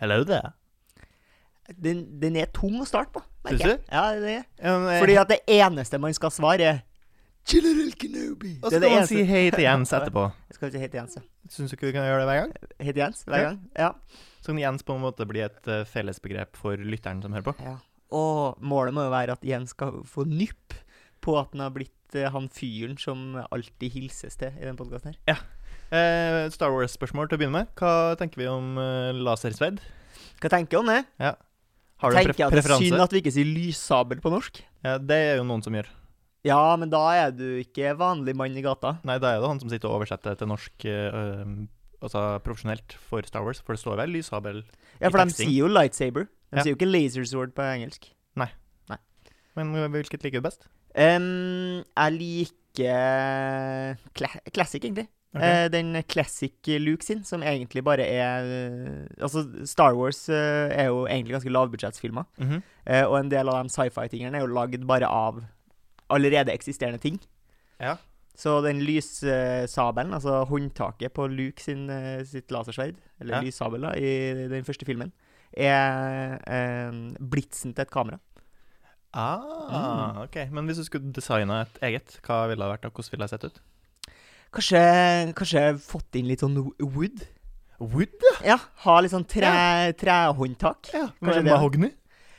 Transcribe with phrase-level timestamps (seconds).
[0.00, 0.52] Hello there.
[1.82, 3.22] Den, den er tung å starte på.
[3.46, 3.80] merker Syns jeg.
[3.90, 4.44] Ja, det er.
[4.62, 6.82] Ja, Fordi at det eneste man skal svare, er
[7.46, 8.52] General Kenobi.
[8.62, 9.16] Og Det så er det kan man eneste.
[9.16, 10.24] si hei til Jens etterpå.
[10.50, 11.24] Jeg skal ikke hete Jens, ja.
[11.50, 12.54] Syns du ikke vi kan gjøre det hver gang?
[12.88, 13.50] Hete Jens hver Ja.
[13.50, 13.58] gang?
[13.78, 13.90] Ja.
[14.42, 17.56] Så kan Jens på en måte bli et eh, fellesbegrep for lytteren som hører på.
[17.66, 17.76] ja.
[18.14, 20.76] Og målet må jo være at Jens skal få nypp
[21.26, 25.16] på at han har blitt eh, han fyren som alltid hilses til i den podkasten
[25.26, 25.40] her.
[25.94, 27.68] Eh, Star Wars-spørsmål til å begynne med.
[27.78, 29.78] Hva tenker vi om eh, lasersverd?
[30.42, 31.02] Hva tenker du om det?
[31.22, 31.34] Ja.
[32.02, 32.88] Har du en tenker pref at det er preferanse?
[32.90, 34.58] synd at vi ikke sier lyssabel på norsk.
[34.84, 35.88] Ja, det er jo noen som gjør.
[36.46, 38.96] Ja, men da er du ikke vanlig mann i gata.
[39.06, 41.56] Nei, da er det han som sitter og oversetter til norsk eh,
[42.04, 44.58] Altså profesjonelt for Star Wars, for det står vel lyshabel
[45.00, 45.48] Ja, I for de teksting.
[45.48, 46.26] sier jo lightsaber.
[46.52, 46.62] De Ja.
[46.62, 48.10] sier jo ikke laser sword på engelsk.
[49.56, 50.66] Men hvilket liker du best?
[50.94, 55.06] Em, jeg liker kla classic, egentlig.
[55.34, 55.42] Ok.
[55.42, 60.86] Eh, den classic Luke sin, som egentlig bare er eh, Altså, Star Wars eh, er
[60.86, 62.24] jo egentlig ganske lavbudsjettsfilmer.
[62.38, 62.62] Mhm.
[62.86, 65.42] Eh, og en del av de sci-fi-tingene er jo lagd bare av
[66.08, 67.18] allerede eksisterende ting.
[67.80, 67.96] Ja.
[68.36, 71.88] Så den lyssabelen, altså håndtaket på Luke sin,
[72.28, 73.40] sitt lasersverd, eller Ja.
[73.42, 75.10] lyssabel da, i den første filmen,
[75.56, 78.18] er eh, blitsen til et kamera.
[79.16, 80.36] Ah, ok.
[80.52, 82.84] Men hvis du skulle designa et eget, hva ville det vært?
[82.88, 83.60] og Hvordan ville det sett ut?
[84.56, 84.82] Kanskje,
[85.36, 87.26] kanskje fått inn litt sånn wood?
[87.76, 88.22] Wood?
[88.40, 89.50] Ja, ha litt sånn tre,
[90.00, 90.88] trehåndtak.
[90.96, 91.10] Ja.
[91.20, 91.90] Kanskje mahogny?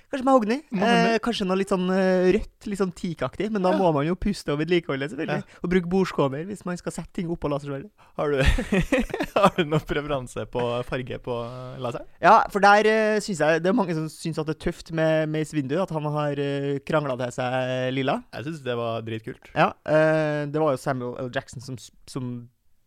[0.07, 3.49] Kanskje med hogni Eh, kanskje noe litt sånn eh, rødt, litt sånn teakaktig.
[3.51, 3.77] Men da Ja.
[3.81, 5.43] må man jo puste og vedlikeholde, selvfølgelig.
[5.63, 7.89] Og bruke bordskåner hvis man skal sette ting oppå lasersverdet.
[8.15, 8.39] Har du,
[9.35, 11.35] har du noen preferanse på farge på
[11.83, 12.07] laseren?
[12.23, 14.93] Ja, for der uh, syns jeg det er mange som syns at det er tøft
[14.95, 18.21] med Mace Windu, at han har uh, krangla til seg lilla.
[18.33, 19.51] Jeg syns det var dritkult.
[19.55, 21.31] Ja, uh, det var jo Samuel L.
[21.35, 21.75] Jackson som,
[22.07, 22.31] som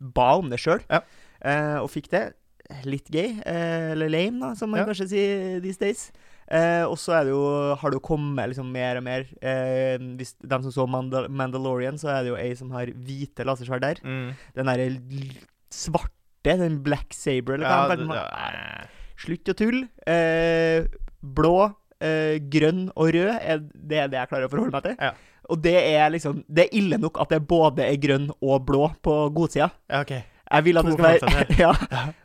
[0.01, 1.03] ba om det sjøl, Ja.
[1.85, 2.31] og fikk det.
[2.87, 4.87] Litt gay, eh, eller lame, da, som man Ja.
[4.87, 6.13] kanskje sier these days.
[6.51, 9.27] Eh, og så har det jo kommet liksom mer og mer.
[9.39, 13.47] Eh, hvis de som så Mandal Mandalorian, så er det jo ei som har hvite
[13.47, 14.01] lasersverd der.
[14.03, 14.33] Mm.
[14.57, 14.89] Den derre
[15.71, 18.87] svarte, den Black Saber, eller hva Ja, det, ja.
[19.21, 19.87] Slutt å tulle.
[20.09, 20.89] Eh,
[21.21, 21.71] blå,
[22.01, 24.97] eh, grønn og rød, er, det er det jeg klarer å forholde meg til.
[24.99, 25.13] Ja.
[25.51, 28.91] Og det er liksom Det er ille nok at det både er grønn og blå
[29.03, 29.71] på godsida.
[29.91, 30.13] ja, OK.
[30.51, 31.71] Jeg vil at det skal være ja.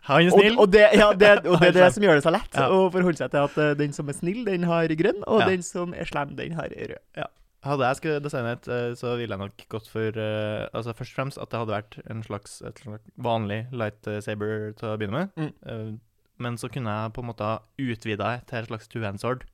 [0.09, 0.57] Han er snill.
[0.59, 2.67] og, det, ja, det, og det er det som gjør det så lett Ja.
[2.73, 5.49] å forholde seg til at uh, den som er snill, den har grønn, og Ja.
[5.53, 6.97] den som er slem, den har rød.
[7.17, 7.27] Ja.
[7.65, 11.15] Hadde jeg skulle designe et, eh, så ville jeg nok gått for uh, Altså Først
[11.15, 15.23] og fremst at det hadde vært en slags, et slags vanlig lightsaber til å begynne
[15.23, 15.31] med.
[15.33, 15.53] Mm.
[15.65, 15.95] Uh,
[16.37, 19.45] men så kunne jeg på en måte ha utvida det til et slags two-hand sword.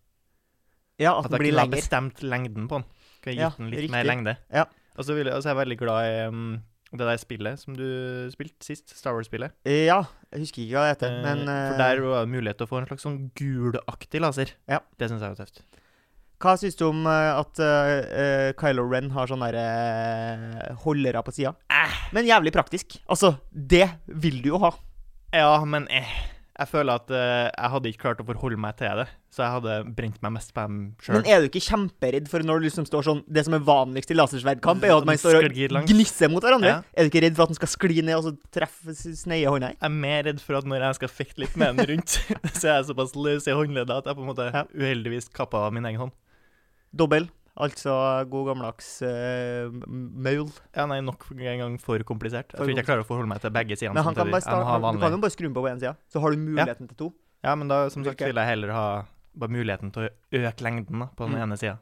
[0.99, 2.85] ja, at At jeg kunne ha bestemt lengden på den.
[3.23, 3.91] Kunne gitt den litt riktig.
[3.95, 4.35] mer lengde.
[4.51, 4.65] Ja.
[4.97, 7.85] Og så vil jeg- er veldig glad i um, det der spillet som du
[8.33, 9.53] spilte sist, Star Wars-spillet.
[9.65, 10.01] Eh, Ja,
[10.33, 12.67] jeg husker ikke hva det heter, Eh, men for eh, der var det mulighet til
[12.67, 14.51] å få en slags sånn gulaktig laser.
[14.67, 14.81] Ja.
[14.99, 15.63] Det syns jeg var tøft.
[16.41, 17.91] Hva syns du om eh, at eh,
[18.23, 21.53] eh, Kylo Ren har sånne der, uh, holdere på sida?
[22.11, 22.97] Men jævlig praktisk.
[23.07, 24.71] Altså, det vil du jo ha.
[25.31, 26.09] Ja, men eh,
[26.51, 29.05] jeg føler at uh, jeg hadde ikke klart å forholde meg til det.
[29.31, 31.15] Så jeg hadde brent meg mest på dem sjøl.
[31.15, 34.11] Men er du ikke kjemperedd for når du liksom står sånn Det som er vanligst
[34.11, 36.73] i lasersverdkamp, er jo at man står og gnisser mot hverandre.
[36.73, 36.79] Ja.
[36.91, 39.71] Er du ikke redd for at den skal skli ned og så treffe sneie hånda?
[39.77, 42.17] Jeg er mer redd for at når jeg skal fekte litt med den rundt,
[42.59, 45.87] så er jeg såpass løs i håndleddet at jeg på en måte uheldigvis kappa min
[45.87, 46.17] egen hånd.
[46.91, 47.31] Dobbel.
[47.57, 47.91] Altså
[48.31, 50.47] god gammeldags uh, maul.
[50.75, 52.47] Ja, nei, nok en gang for komplisert.
[52.53, 54.23] Jeg For tror ikke jeg klarer å forholde meg til begge sidene Men han kan
[54.29, 54.39] samtidig.
[54.39, 56.37] Jeg starte, han, du kan jo bare skru på på én side, så har du
[56.45, 57.09] muligheten til to.
[57.43, 58.85] Ja, men da som sagt vil jeg heller ha
[59.35, 60.11] bare muligheten til å
[60.45, 61.43] øke lengden da, på den Mm.
[61.47, 61.77] ene sida.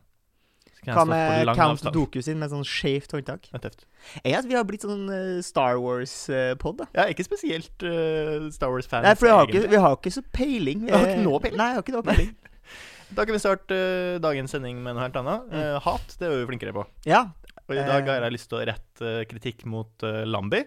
[0.88, 3.50] Hva med Count Doku sin med sånn skjevt håndtak?
[3.52, 3.81] Det er tøft.
[4.24, 6.85] At vi har blitt sånn eh, Star Wars-pod?
[6.96, 9.03] Jeg er ikke spesielt uh, Star Wars-fans.
[9.03, 10.85] Nei, for vi har, ikke, vi har ikke så peiling.
[10.88, 11.59] Vi har ikke noe peiling.
[11.59, 12.31] Nei, jeg har ikke noe peiling.
[13.16, 15.47] Da kan vi starte eh, dagens sending med noe helt annet.
[15.50, 15.59] Mm.
[15.62, 16.84] Eh, hat, det er vi flinkere på.
[17.09, 17.24] Ja.
[17.70, 18.14] Og i dag Eh.
[18.14, 20.64] har jeg lyst til å rette eh, kritikk mot Lambi.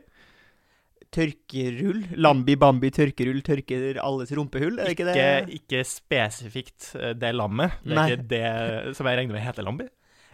[1.12, 2.04] Tørkerull.
[2.24, 5.16] Lambi, Bambi, tørkerull tørker alles rumpehull, er det ikke det?
[5.18, 7.74] Ikke, ikke spesifikt eh, det lammet.
[7.84, 8.06] Det er Nei.
[8.14, 9.88] ikke det som jeg regner med heter Lambi.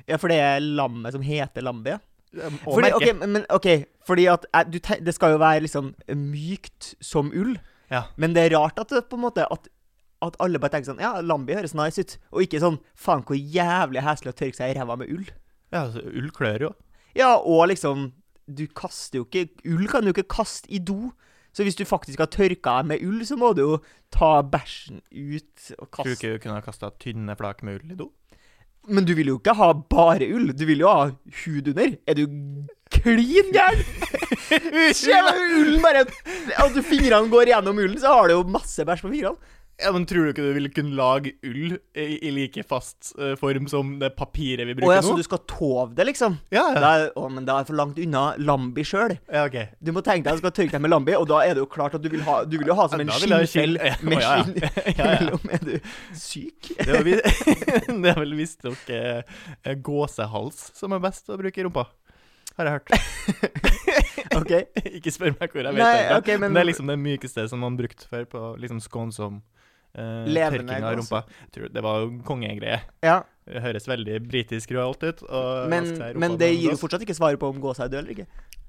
[0.08, 1.98] Ja, for det er lammet som heter Lambi, ja.
[2.62, 3.66] Fordi, okay, ok, men ok,
[4.06, 4.78] fordi at eh, du,
[5.08, 7.56] det skal jo være liksom mykt som ull,
[7.90, 8.04] Ja.
[8.20, 9.66] men det er rart at det på en måte at,
[10.24, 13.38] at alle bare tenker sånn Ja, Lambi høres nice ut, og ikke sånn Faen, hvor
[13.38, 15.26] jævlig heslig å tørke seg i ræva med ull.
[15.70, 16.72] Ja, altså, ull klør jo.
[17.18, 18.10] Ja, og liksom
[18.48, 21.12] Du kaster jo ikke Ull kan du ikke kaste i do.
[21.52, 23.76] Så hvis du faktisk har tørka deg med ull, så må du jo
[24.14, 27.94] ta bæsjen ut og Tror du ikke du kunne ha kasta tynne flak med ull
[27.94, 28.10] i do?
[28.88, 30.52] Men du vil jo ikke ha bare ull.
[30.56, 31.08] Du vil jo ha
[31.42, 31.96] hud under.
[32.08, 32.24] Er du
[32.94, 33.82] klin gæren!
[34.96, 36.06] Se ullen bare
[36.56, 39.56] At du fingrene går gjennom ullen, så har du jo masse bæsj på fingrene.
[39.78, 43.36] Ja, men Tror du ikke du ville kunne lage ull i, i like fast uh,
[43.38, 46.34] form som det papiret vi Å bruker ja, så du skal tove det, liksom?
[46.50, 46.88] Ja, Det ja.
[47.04, 49.14] er, å, men det er for langt unna Lambi sjøl.
[49.30, 49.76] ja, ok.
[49.78, 51.62] Du må tenke deg at du skal tørke deg med Lambi, og da er det
[51.62, 54.24] jo klart at du vil ha Du vil jo ha som en vil skinnfell med
[54.26, 54.58] skinn
[54.96, 55.46] imellom.
[55.54, 55.74] Er du
[56.18, 56.72] syk?
[56.88, 57.22] Det er, vi-
[58.02, 59.22] det er vel visstnok eh,
[59.86, 61.86] gåsehals som er best å bruke i rumpa.
[62.58, 62.90] Har jeg hørt.
[64.34, 64.52] OK?
[64.98, 66.16] ikke spør meg hvor jeg vet Nei, det.
[66.18, 66.48] Okay, men...
[66.50, 69.57] men- det er liksom det mykeste som man brukte før på liksom skånsom eh,
[69.96, 71.22] Levende tørking av rumpa.
[71.72, 72.80] Det var jo kongegreie.
[73.02, 75.22] Ja, Det høres veldig britisk royalt ut.
[75.72, 75.88] Men,
[76.20, 78.26] men det gir jo fortsatt ikke svaret på om gåsa er død eller ikke.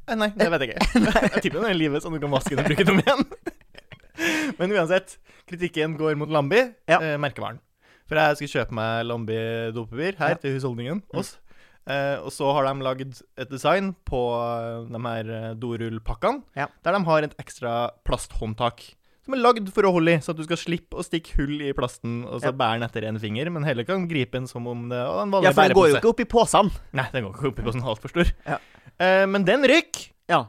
[0.09, 1.01] Eh, Nei, det vet jeg ikke.
[1.35, 3.01] jeg tipper den er i livet, så du kan vaske den og bruke den om
[3.03, 3.25] igjen.
[4.59, 5.17] Men uansett,
[5.47, 6.97] kritikken går mot Lambi, Ja.
[7.01, 7.59] eh, merkevaren.
[8.09, 9.37] For jeg skulle kjøpe meg Lambi
[9.75, 10.39] dopapir her Ja.
[10.41, 11.03] til husholdningen.
[11.13, 11.27] Mm.
[11.89, 16.67] Eh, og så har de lagd et design på eh, de her eh, dorullpakkene, Ja.
[16.83, 18.95] der de har et ekstra plasthåndtak.
[19.29, 21.59] Som er lagd for å holde i, så at du skal slippe å stikke hull
[21.61, 22.51] i plasten og så Ja.
[22.51, 25.29] bære den etter en finger, men heller kan gripe den som om det var en
[25.29, 26.71] vanlig Ja, for den går jo ikke opp i posen.
[26.97, 28.31] Nei, den går ikke opp i posen altfor stor.
[28.47, 28.57] Ja.
[28.97, 30.09] Eh, men den rykker!
[30.27, 30.47] Ja.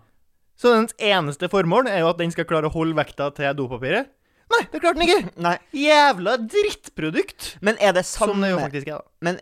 [0.56, 4.08] Så dens eneste formål er jo at den skal klare å holde vekta til dopapiret.
[4.50, 5.30] Nei, det klarte den ikke!
[5.36, 5.58] Nei.
[5.76, 7.58] Jævla drittprodukt!
[7.60, 9.04] Men er det samme Som det jo faktisk er, da.
[9.20, 9.38] Men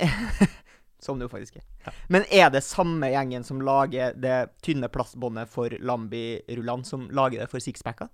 [0.98, 1.94] Som det jo faktisk er.
[2.10, 7.52] Men er det samme gjengen som lager det tynne plastbåndet for Lambi-rullene, som lager det
[7.54, 8.10] for sixpacka?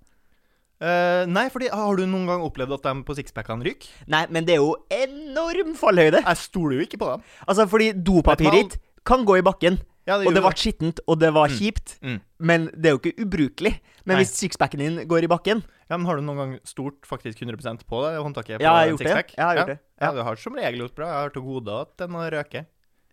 [0.82, 3.88] Eh, nei, fordi har du noen gang opplevd at de på sixpackene ryker?
[4.10, 6.20] Nei, men det er jo enorm fallhøyde.
[6.24, 7.22] Jeg stoler jo ikke på dem.
[7.46, 11.48] Altså, fordi dopapiret kan gå i bakken, Ja, og det ble skittent, og det var
[11.48, 11.54] Mm.
[11.56, 12.20] kjipt, Mm.
[12.38, 13.80] men det er jo ikke ubrukelig.
[14.04, 14.24] Men Nei.
[14.24, 17.84] hvis sixpacken din går i bakken Ja, men Har du noen gang stort faktisk 100%
[17.86, 18.58] på det håndtaket?
[18.58, 19.34] på Ja, jeg har gjort det.
[19.36, 19.74] Jeg har gjort ja.
[19.74, 19.78] det.
[20.00, 20.06] Ja.
[20.06, 20.12] Ja.
[20.12, 21.06] du har som regel gjort bra.
[21.06, 22.66] Jeg har til gode at den har røket.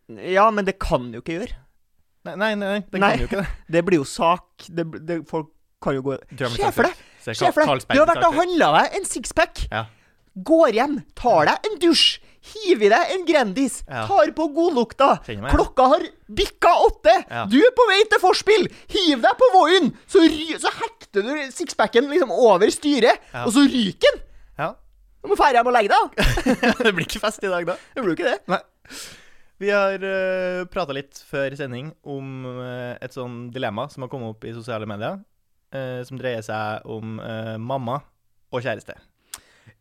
[0.09, 1.55] Ja, men det kan jo ikke gjøre.
[2.25, 3.09] Nei, nei, nei, det Nei.
[3.11, 3.47] kan jo ikke det.
[3.71, 5.47] Det blir jo sak det, det, Folk
[5.81, 7.07] kan jo gå Se for deg!
[7.91, 9.65] Du har vært og handla deg en sixpack.
[9.69, 9.85] Ja.
[10.47, 14.07] Går hjem, tar deg en dusj, hiver i deg en Grendis, Ja.
[14.07, 15.09] tar på godlukta.
[15.51, 17.15] Klokka har bikka åtte!
[17.29, 17.45] Ja.
[17.45, 18.67] Du er på vei til forspill!
[18.89, 19.91] Hiv deg på Voien!
[20.07, 20.23] Så,
[20.61, 24.23] så hekter du sixpacken liksom over styret, og så ryker den!
[24.57, 24.73] Ja.
[25.21, 26.21] Du må dra hjem og legge deg.
[26.85, 27.77] det blir ikke fest i dag, da.
[27.93, 28.39] Det blir jo ikke det.
[28.49, 28.63] Nei.
[29.61, 34.33] Vi har uh, prata litt før sending om uh, et sånn dilemma som har kommet
[34.33, 35.19] opp i sosiale medier,
[35.73, 38.01] eh, som dreier seg om eh, mamma
[38.51, 38.95] og kjæreste.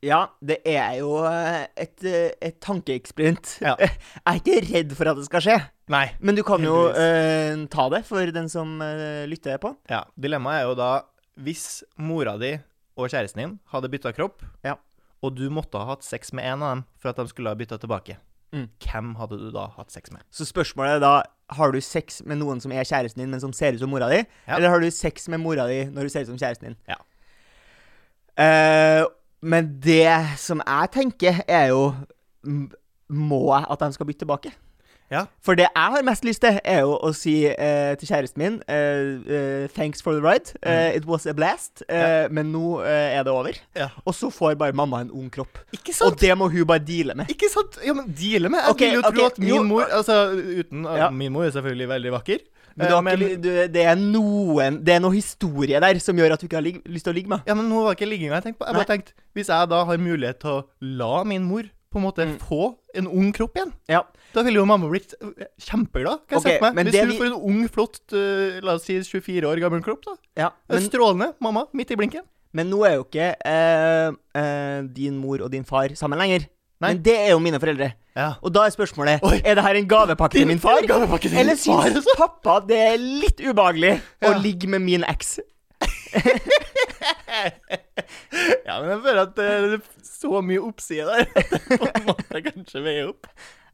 [0.04, 3.58] Ja, det er jo eh, et, eh, et tankeeksperiment.
[3.64, 3.75] Ja.
[3.81, 3.90] Jeg
[4.25, 5.56] er ikke redd for at det skal skje,
[5.92, 6.06] Nei.
[6.25, 9.75] men du kan jo eh, ta det for den som eh, lytter på.
[9.92, 10.90] Ja, Dilemmaet er jo da
[11.40, 12.54] hvis mora di
[13.00, 14.75] og kjæresten din hadde bytta kropp, Ja.
[15.25, 17.56] og du måtte ha hatt sex med en av dem for at de skulle ha
[17.60, 18.16] bytta tilbake,
[18.50, 18.64] Mm.
[18.82, 20.25] hvem hadde du da hatt sex med?
[20.34, 21.10] Så spørsmålet er da
[21.50, 24.08] Har du sex med noen som er kjæresten din, men som ser ut som mora
[24.12, 24.20] di?
[24.47, 24.56] Ja.
[24.56, 26.76] Eller har du sex med mora di når du ser ut som kjæresten din?
[26.91, 27.00] Ja.
[28.41, 29.08] Uh,
[29.43, 31.94] men det som jeg tenker, er jo
[33.11, 34.52] Må jeg at de skal bytte tilbake?
[35.10, 35.24] Ja.
[35.42, 38.58] For det jeg har mest lyst til, er jo å si uh, til kjæresten min
[38.70, 40.54] uh, uh, Thanks for the ride.
[40.62, 41.00] Mm.
[41.00, 41.82] It was a blast.
[41.88, 42.28] Ja.
[42.30, 43.58] Men nå er det over.
[43.76, 43.90] Ja.
[44.04, 45.58] Og så får bare mamma en ung kropp.
[45.74, 47.30] Ikke Og det må hun bare deale med.
[47.32, 47.80] Ikke sant?
[47.84, 48.62] Ja, men deale med.
[48.62, 49.18] Jeg okay, vil jo okay.
[49.18, 50.22] tro at min mor Altså,
[50.62, 50.86] uten.
[51.18, 52.46] Min mor er selvfølgelig veldig vakker.
[52.76, 56.36] Men, du har ikke, du, det er noen Det er noe historie der som gjør
[56.36, 57.42] at du ikke har lyst til å ligge med.
[57.48, 58.70] Ja, men nå var ikke ligginga jeg tenkte på.
[58.70, 60.62] Jeg bare tenkte, Hvis jeg da har mulighet til å
[61.02, 62.38] la min mor på en måte Mm.
[62.38, 64.02] få en ung kropp igjen, Ja.
[64.35, 66.20] da ville jo mamma blitt øh, kjempeglad.
[66.28, 66.85] Kan jeg okay, meg.
[66.87, 69.82] Hvis det du vi- får en ung, flott, uh, la oss si 24 år gammel
[69.82, 70.14] kropp, da.
[70.37, 70.50] ja.
[70.68, 71.35] Men, Strålende.
[71.40, 72.23] Mamma, midt i blinken.
[72.52, 76.47] men nå er jo ikke uh, uh, din mor og din far sammen lenger.
[76.80, 76.94] Nei.
[76.94, 77.92] Men det er jo mine foreldre.
[78.16, 78.35] Ja.
[78.42, 79.40] Og da er spørsmålet Oi.
[79.44, 80.78] Er det her en gavepakke til min far.
[80.80, 85.38] Til Eller syns pappa det er litt ubehagelig å ligge med min eks?
[88.66, 91.26] Ja, men jeg føler at det er så mye oppside der.
[91.30, 93.26] at det måtte kanskje veier opp.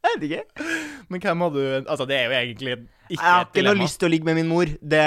[0.07, 0.65] Jeg vet ikke.
[1.09, 3.13] Men hvem hadde du Altså, det er jo egentlig ikke et dilemma.
[3.17, 4.69] Jeg har ikke noe lyst til å ligge med min mor.
[4.93, 5.01] Det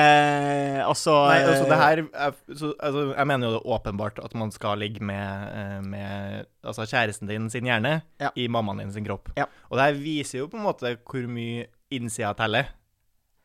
[0.85, 4.21] Altså Nei, altså det eh, her er, så, altså, Jeg mener jo det er åpenbart
[4.25, 8.33] at man skal ligge med, eh, med altså kjæresten din sin hjerne Ja.
[8.35, 9.31] i mammaen din sin kropp.
[9.39, 9.47] Ja.
[9.71, 12.73] Og det her viser jo på en måte hvor mye innsida teller.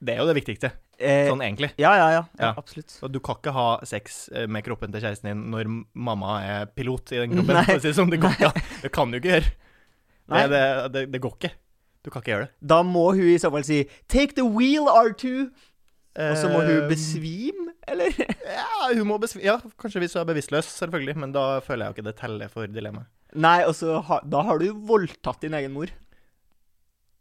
[0.06, 1.72] Det er jo det viktigste, eh, sånn egentlig.
[1.82, 2.24] Ja, ja, ja.
[2.40, 2.54] ja.
[2.58, 2.96] Absolutt.
[3.06, 6.72] Og du kan ikke ha sex eh, med kroppen til kjæresten din når mamma er
[6.72, 7.62] pilot i den kroppen.
[7.62, 7.94] Nei.
[8.00, 8.12] sånn.
[8.14, 8.74] det, går ikke, an.
[8.84, 9.54] det kan du ikke gjøre.
[10.34, 10.42] Nei.
[10.42, 11.54] Det, det, det, det går ikke.
[12.06, 12.54] Du kan ikke gjøre det.
[12.74, 15.50] Da må hun i så fall si 'Take the wheel, R2',
[16.16, 18.14] og så må hun Eh, besvime, eller?
[18.58, 19.44] Ja, hun må besvime.
[19.44, 21.18] Ja, kanskje hvis hun er bevisstløs, selvfølgelig.
[21.20, 23.10] Men da føler jeg jo ikke det teller for dilemmaet.
[23.36, 25.92] Nei, og så ha, da har du voldtatt din egen mor.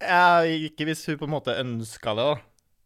[0.05, 2.37] Ja, ikke hvis hun på en måte ønska det, da.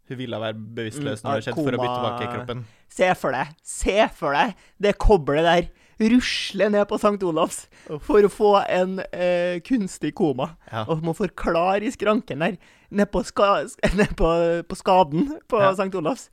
[0.08, 2.64] Hun ville være bevisstløs Mm, når det skjedde, for å bytte tilbake i kroppen.
[2.98, 7.18] Se for deg, se for deg det koblet der rusle ned på St.
[7.26, 7.98] Olavs oh.
[7.98, 10.52] for å få en eh, kunstig koma.
[10.70, 10.84] Ja.
[10.88, 12.56] Og må forklare i skranken der,
[12.90, 13.64] ned på, ska,
[13.98, 14.30] ned på,
[14.68, 15.72] på skaden på Ja.
[15.74, 15.90] St.
[15.98, 16.28] Olavs.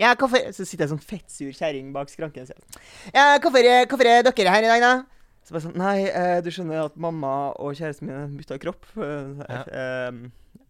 [0.00, 3.60] Ja, hvorfor Så sitter jeg sånn fettsur kjerring bak skranken og sier Ja, hvorfor,
[3.90, 4.92] hvorfor er dere her i dag, da?
[5.44, 8.88] Så bare sånn Nei, eh, du skjønner at mamma og kjæresten min bytta kropp.
[8.96, 10.08] eh, Ja.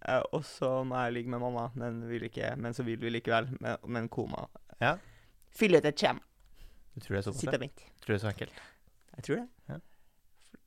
[0.08, 3.10] Eh, og så må jeg ligge med mamma, men, vil ikke, men så vil vi
[3.14, 3.48] likevel.
[3.60, 4.46] Men, men koma.
[4.80, 4.96] Ja.
[5.54, 6.20] Fyll ut et kjem.
[6.94, 7.40] Du tror det er såpass?
[7.40, 7.58] Sitt ja?
[7.58, 8.62] og du Tror det er så enkelt?
[9.16, 9.48] Jeg tror det.
[9.72, 9.78] Ja.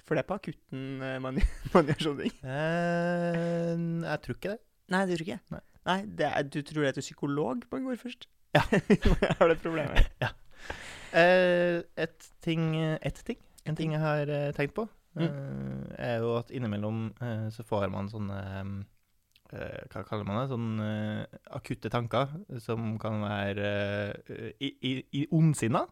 [0.05, 1.39] For det er på akutten eh, man,
[1.73, 2.35] man gjør sånne ting.
[2.45, 4.59] Eh, jeg tror ikke det.
[4.93, 5.61] Nei, du tror ikke Nei.
[5.85, 5.99] Nei.
[6.17, 8.27] det er, du tror det er til psykolog man går først?
[8.55, 8.61] Ja.
[9.39, 10.11] har det problemet.
[11.15, 15.21] Eh, et ting, et ting, en ting jeg har eh, tenkt på, Mm.
[15.23, 17.05] eh, er jo at innimellom
[17.55, 18.71] så får man sånne eh,
[19.51, 20.47] Hva kaller man det?
[20.51, 20.87] Sånne
[21.21, 22.31] eh, akutte tanker
[22.63, 23.69] som kan være
[24.29, 25.85] eh, i, i, i ondsinna.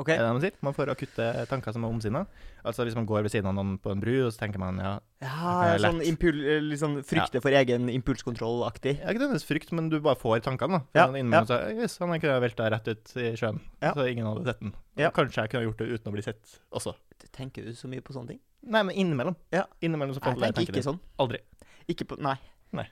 [0.00, 0.16] Okay.
[0.16, 0.54] Er det man sier?
[0.64, 2.22] Man får akutte tanker som er ondsinna.
[2.64, 4.78] Altså hvis man går ved siden av noen på en bru, og så tenker man
[4.80, 8.94] ja Ja, sånn impul, eh, litt sånn frykte for egen impulskontroll-aktig.
[9.02, 10.78] Ja, ikke nødvendigvis frykt, men du bare får tankene.
[10.80, 11.02] da.
[11.02, 13.92] Ja, Sånn innimellom så yes, Han kunne velta rett ut i sjøen, Ja.
[13.92, 14.72] så ingen hadde sett den.
[14.96, 15.10] Ja.
[15.10, 16.94] Kanskje jeg kunne gjort det uten å bli sett også.
[17.36, 18.40] Tenker du så mye på sånne ting?
[18.62, 19.36] Nei, men innimellom.
[19.52, 19.66] Ja.
[19.82, 20.88] Innimellom så Jeg får jeg tenker ikke det.
[20.88, 21.00] sånn.
[21.18, 21.38] Aldri.
[21.92, 22.38] Ikke på Nei.
[22.76, 22.86] Nei.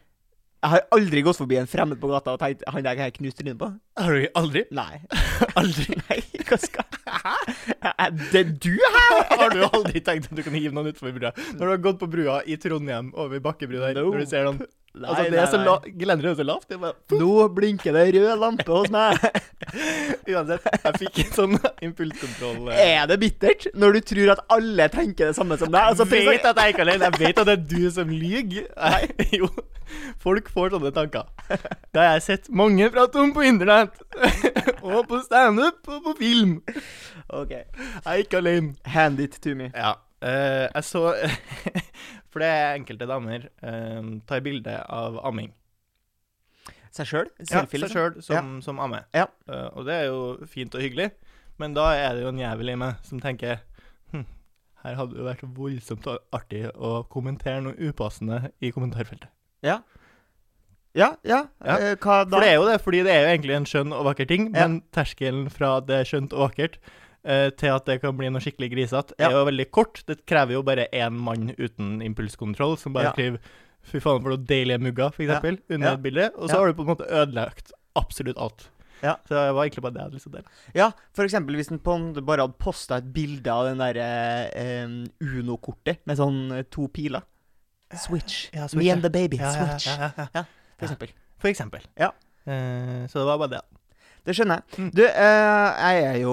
[0.59, 3.15] Jeg har aldri gått forbi en fremmed på gata og tenkt han der har jeg
[3.21, 3.69] knust trynet på.
[4.01, 4.65] Har du aldri?
[4.75, 4.99] Nei.
[5.61, 5.95] Aldri?
[6.09, 6.17] Nei,
[6.49, 6.83] hva skal
[7.79, 9.21] Er det du her?
[9.39, 11.31] Har du aldri tenkt at du kan hive noen utfor brua?
[11.55, 14.11] Når du har gått på brua i Trondheim, over bakkebrua der, No.
[14.11, 14.61] når du ser noen
[14.99, 16.67] Nei, Altså, det nei, er så Gelenderet er så lavt.
[16.73, 19.19] Det bare Nå blinker det rød lampe hos meg.
[20.33, 21.57] Uansett, jeg fikk en sånn
[21.89, 22.69] impulskontroll.
[22.73, 22.83] eh.
[22.99, 25.81] Er det bittert når du tror at alle tenker det samme som deg?
[25.93, 27.11] Altså, jeg vet at jeg ikke er alene.
[27.11, 28.69] Jeg vet at det er du som lyver.
[28.77, 29.03] Nei,
[29.41, 29.51] jo.
[30.21, 31.29] Folk får sånne tanker.
[31.49, 33.97] Det har jeg sett mange prate om på internett.
[34.85, 36.59] og på standup og på film.
[37.33, 37.55] OK.
[37.55, 38.75] Jeg er ikke alene.
[38.89, 39.71] Hand it to me.
[39.75, 39.95] Ja.
[40.23, 41.03] Eh, jeg så
[42.31, 45.49] For det er enkelte damer um, tar bilde av amming.
[46.95, 47.31] Seg sjøl?
[47.41, 49.07] Ja, seg sjøl som, som ammer.
[49.17, 49.27] Ja.
[49.49, 51.11] Uh, og det er jo fint og hyggelig,
[51.61, 53.63] men da er det jo en jævel i meg som tenker
[54.13, 54.27] hm,
[54.85, 59.33] her hadde det vært voldsomt artig å kommentere noe upassende i kommentarfeltet.
[59.65, 59.81] Ja.
[60.97, 61.45] Ja, ja.
[61.65, 61.77] Ja.
[62.01, 62.33] Hva da?
[62.33, 64.49] For det er jo det, fordi det er jo egentlig en skjønn og vakker ting,
[64.53, 64.67] Ja.
[64.67, 66.79] men terskelen fra det skjønt og vakkert
[67.29, 70.03] eh, til at det kan bli noe skikkelig grisete, er jo veldig kort.
[70.09, 73.39] Det krever jo bare én mann uten impulskontroll som bare skriver
[73.89, 75.23] 'fy faen, for noen deilige mugger', for
[75.69, 75.75] Ja.
[75.77, 78.69] under et bilde, og så har du på en måte ødelagt absolutt alt.
[79.03, 79.15] Ja.
[79.29, 80.49] Så det var egentlig bare det jeg hadde lyst til å dele.
[80.75, 80.91] Ja,
[81.25, 81.79] eksempel hvis en
[82.27, 84.09] bare hadde posta et bilde av den derre
[84.53, 84.89] eh,
[85.23, 87.23] Uno-kortet med sånn eh, to piler.
[87.95, 88.51] Switch.
[88.53, 89.39] Ja, Me and the baby.
[89.41, 89.87] Ja, Switch.
[89.87, 90.45] ja.
[90.79, 91.13] For eksempel.
[91.39, 91.87] For eksempel.
[91.97, 92.11] Ja.
[92.45, 93.63] Eh, så det var bare det.
[94.29, 94.77] Det skjønner jeg.
[94.77, 94.89] Mm.
[94.93, 96.33] Du, eh, jeg er jo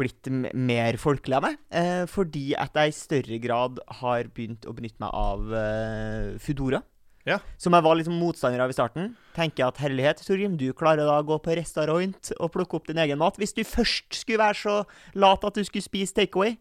[0.00, 1.58] blitt mer folkelig av meg.
[1.68, 6.80] Eh, fordi at jeg i større grad har begynt å benytte meg av eh, Foodora.
[7.26, 7.40] Ja.
[7.60, 9.10] Som jeg var litt motstander av i starten.
[9.36, 13.02] Tenker at herlighet, Torgrim, du klarer da å gå på restaurant og plukke opp din
[13.02, 13.36] egen mat.
[13.36, 14.76] Hvis du først skulle være så
[15.18, 16.56] lat at du skulle spise takeaway.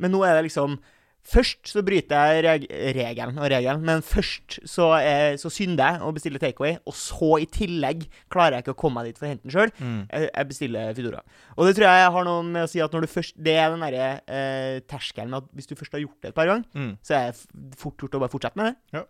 [0.00, 0.78] Men nå er det liksom
[1.24, 2.64] Først så bryter jeg reg
[2.98, 7.30] regelen og regelen, men først så, eh, så synder jeg og bestiller takeaway, og så
[7.40, 9.72] i tillegg klarer jeg ikke å komme meg dit for å hente den sjøl.
[9.80, 10.02] Mm.
[10.12, 11.22] Jeg, jeg bestiller Foodora.
[11.56, 13.72] Og det tror jeg har noe med å si at når du først Det er
[13.72, 16.68] den derre eh, terskelen med at hvis du først har gjort det et par ganger,
[16.74, 16.92] Mm.
[17.02, 18.76] så er det fort gjort å bare fortsette med det.
[18.98, 19.04] Ja.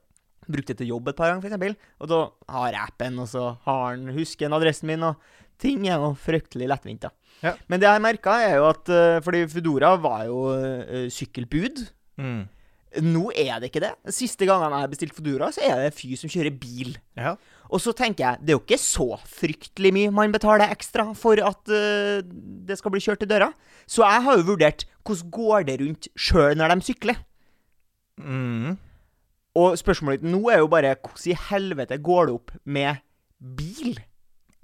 [0.45, 1.77] Brukte det til jobb et par ganger, f.eks.
[2.05, 2.21] Og da
[2.53, 5.17] har jeg appen, og så har den husker den adressen min, og
[5.59, 7.11] ting er jo fryktelig lettvint, da.
[7.43, 7.55] Ja.
[7.67, 11.83] Men det jeg merka, er jo at eh, Fordi Foodora var jo eh, sykkelbud.
[12.21, 12.45] Mm.
[13.03, 13.93] Nå er det ikke det.
[14.15, 16.95] Siste gangene jeg har bestilt Fodora, så er det en fyr som kjører bil.
[17.19, 17.35] Ja.
[17.75, 21.41] Og så tenker jeg, det er jo ikke så fryktelig mye man betaler ekstra for
[21.43, 23.51] at uh, det skal bli kjørt til døra.
[23.91, 27.23] Så jeg har jo vurdert hvordan går det rundt sjøl når de sykler.
[28.23, 28.77] Mm.
[29.59, 33.03] Og spørsmålet ditt nå er jo bare hvordan i helvete går det opp med
[33.59, 33.99] bil?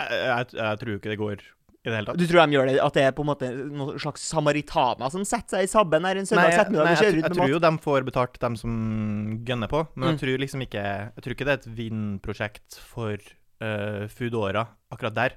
[0.01, 1.43] Jeg, jeg, jeg tror ikke det går
[1.81, 2.19] i det hele tatt.
[2.21, 5.23] Du tror de gjør det at det er på en måte noen slags samaritaner som
[5.25, 7.29] setter seg i sabben her en søndag jeg, ettermiddag nei, og jeg, kjører jeg, ut
[7.31, 8.73] med tror jo de får betalt, dem som
[9.49, 9.81] gønner på.
[9.95, 10.11] Men Mm.
[10.13, 13.17] jeg tror liksom ikke Jeg tror ikke det er et vinn-prosjekt for
[13.65, 15.37] uh, Foodora akkurat der.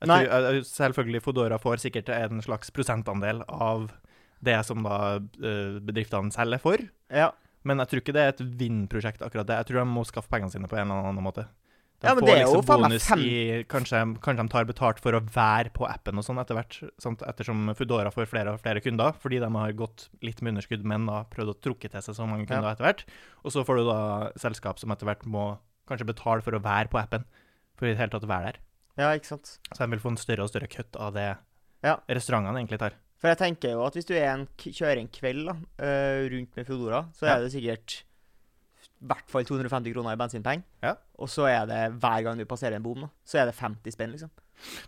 [0.00, 0.24] Jeg Nei.
[0.24, 3.90] tror, uh, selvfølgelig Foodora får sikkert en slags prosentandel av
[4.40, 6.78] det som da uh, bedriftene selger for.
[7.10, 7.32] Ja.
[7.64, 9.56] Men jeg tror ikke det er et vinn-prosjekt akkurat det.
[9.60, 11.44] Jeg tror de må skaffe pengene sine på en eller annen måte.
[12.00, 14.48] De Ja, men får det er jo liksom meg bonus fem- i kanskje, kanskje de
[14.52, 16.76] tar betalt for å være på appen og sånn etter hvert.
[17.02, 17.22] Sant?
[17.26, 21.06] Ettersom Foodora får flere og flere kunder, fordi de har gått litt med underskudd, men
[21.06, 22.74] da prøvd å trukke til seg så mange kunder Ja.
[22.76, 23.02] etter hvert.
[23.44, 26.88] Og så får du da selskap som etter hvert må kanskje betale for å være
[26.88, 27.24] på appen.
[27.78, 28.56] for i det hele tatt å være der.
[28.98, 29.58] Ja, ikke sant.
[29.72, 31.36] Så de vil få en større og større kutt av det
[31.84, 31.96] Ja.
[32.08, 32.92] restaurantene egentlig tar.
[33.18, 36.56] For jeg tenker jo at hvis du er en, kjører en kveld da, øh, rundt
[36.56, 37.36] med Foodora, så Ja.
[37.36, 38.02] er det sikkert
[38.98, 40.64] i hvert fall 250 kroner i bensinpenger.
[40.82, 40.94] Ja.
[41.18, 44.10] Og så er det hver gang du passerer en bom, så er det 50 spenn,
[44.16, 44.30] liksom.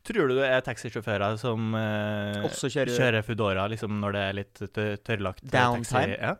[0.03, 4.55] Tror du det er taxisjåfører som eh, kjører- kjører Foodora liksom når det er litt
[4.75, 5.85] tø- tørrlagt eh, Downtime?
[5.85, 6.17] taxi?
[6.19, 6.35] Ja.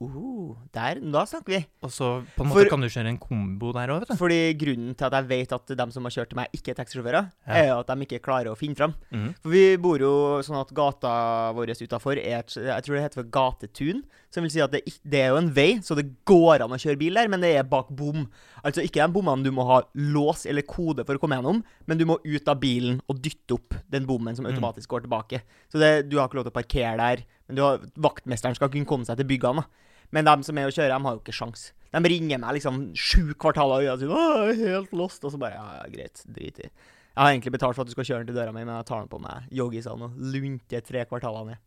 [0.00, 1.58] Uh, der, da snakker vi.
[1.84, 4.16] Og så på en For- måte kan du kjøre en kombo der òg, vet du.
[4.16, 6.78] Fordi grunnen til at jeg vet at de som har kjørt til meg, ikke er
[6.78, 7.52] taxisjåfører, Ja.
[7.52, 8.94] er at de ikke klarer å finne fram.
[9.12, 9.34] Mm.
[9.42, 13.20] For vi bor jo sånn at gata vår utafor er et, Jeg tror det heter
[13.22, 14.02] for gatetun.
[14.30, 16.78] Som vil si at det, det er jo en vei, så det går an å
[16.80, 18.28] kjøre bil der, men det er bak bom.
[18.64, 21.98] Altså ikke de bommene du må ha lås eller kode for å komme gjennom, men
[21.98, 24.54] du må ut av bilen og dytte opp den bommen som Mm.
[24.54, 25.42] automatisk går tilbake.
[25.68, 28.68] Så det, du har ikke lov til å parkere der, men du har, vaktmesteren skal
[28.70, 29.56] kunne komme seg til byggene.
[29.56, 29.66] da.
[30.12, 31.72] Men de som er og kjører, de har jo ikke sjans.
[31.90, 35.38] De ringer meg liksom sju kvartaler og sier 'Å, jeg er helt lost', og så
[35.38, 36.68] bare Ja, ja, greit, drit i.
[36.70, 38.86] Jeg har egentlig betalt for at du skal kjøre den til døra mi, men jeg
[38.86, 41.58] tar den på meg joggisene og lunter tre kvartaler ned.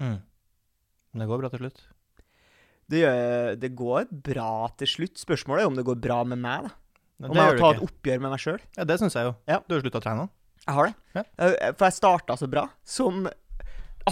[0.00, 0.22] Mm.
[1.12, 1.80] Men det går bra til slutt.
[2.88, 5.16] Det, gjør, det går bra til slutt.
[5.18, 6.62] Spørsmålet er om det går bra med meg.
[6.68, 6.70] da.
[7.20, 8.60] Ja, Om jeg har tatt et oppgjør med meg sjøl.
[8.76, 9.34] Ja, det syns jeg jo.
[9.48, 9.58] Ja.
[9.66, 10.28] Du har slutta å trene nå.
[10.66, 10.94] Jeg har det.
[11.14, 11.22] Ja.
[11.38, 12.68] Eh, For jeg starta så bra.
[12.84, 13.28] Som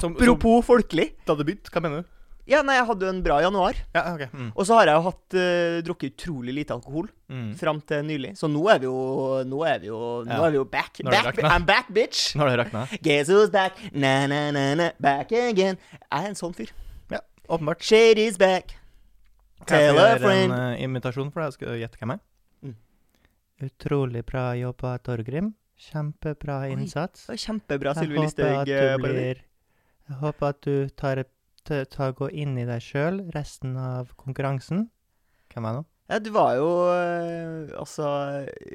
[0.00, 1.12] Som- Apropos folkelig.
[1.24, 2.08] Da det begynte, hva mener du?
[2.46, 3.78] Ja, nei, jeg hadde jo en bra januar.
[3.94, 4.22] Ja, ok.
[4.36, 4.48] Mm.
[4.54, 7.54] Og så har jeg jo hatt eh, drukket utrolig lite alkohol Mm.
[7.56, 8.34] fram til nylig.
[8.36, 9.96] Så nå er vi jo Nå er vi jo,
[10.26, 10.44] nå Ja.
[10.44, 10.98] er vi jo back.
[11.02, 11.48] Nå er det back rakna.
[11.56, 12.34] I'm back, bitch!
[12.36, 12.82] Nå har det rakna.
[13.02, 13.78] Guess who's back?
[13.94, 15.78] Na, na, na, na, back again.
[15.90, 16.68] Jeg er en sånn fyr.
[17.10, 17.80] Ja, åpenbart.
[17.80, 18.76] Shady's back.
[19.66, 20.52] Kan jeg Tell få a gjøre friend.
[20.52, 21.52] en uh, imitasjon for deg?
[21.56, 22.68] Skal du gjette hvem jeg er?
[22.68, 22.76] Mm.
[23.70, 25.54] Utrolig bra jobba, Torgrim.
[25.80, 27.24] Kjempebra innsats.
[27.26, 28.60] Det var kjempebra, Jeg Sylvi håper Listhaug.
[28.60, 29.42] at eh,
[30.08, 31.24] Jeg håper at du tar,
[31.68, 34.86] t- tar gå inn i deg sjøl resten av konkurransen.
[35.54, 35.84] Hvem er nå?
[36.12, 38.04] Ja, du var jo eh, altså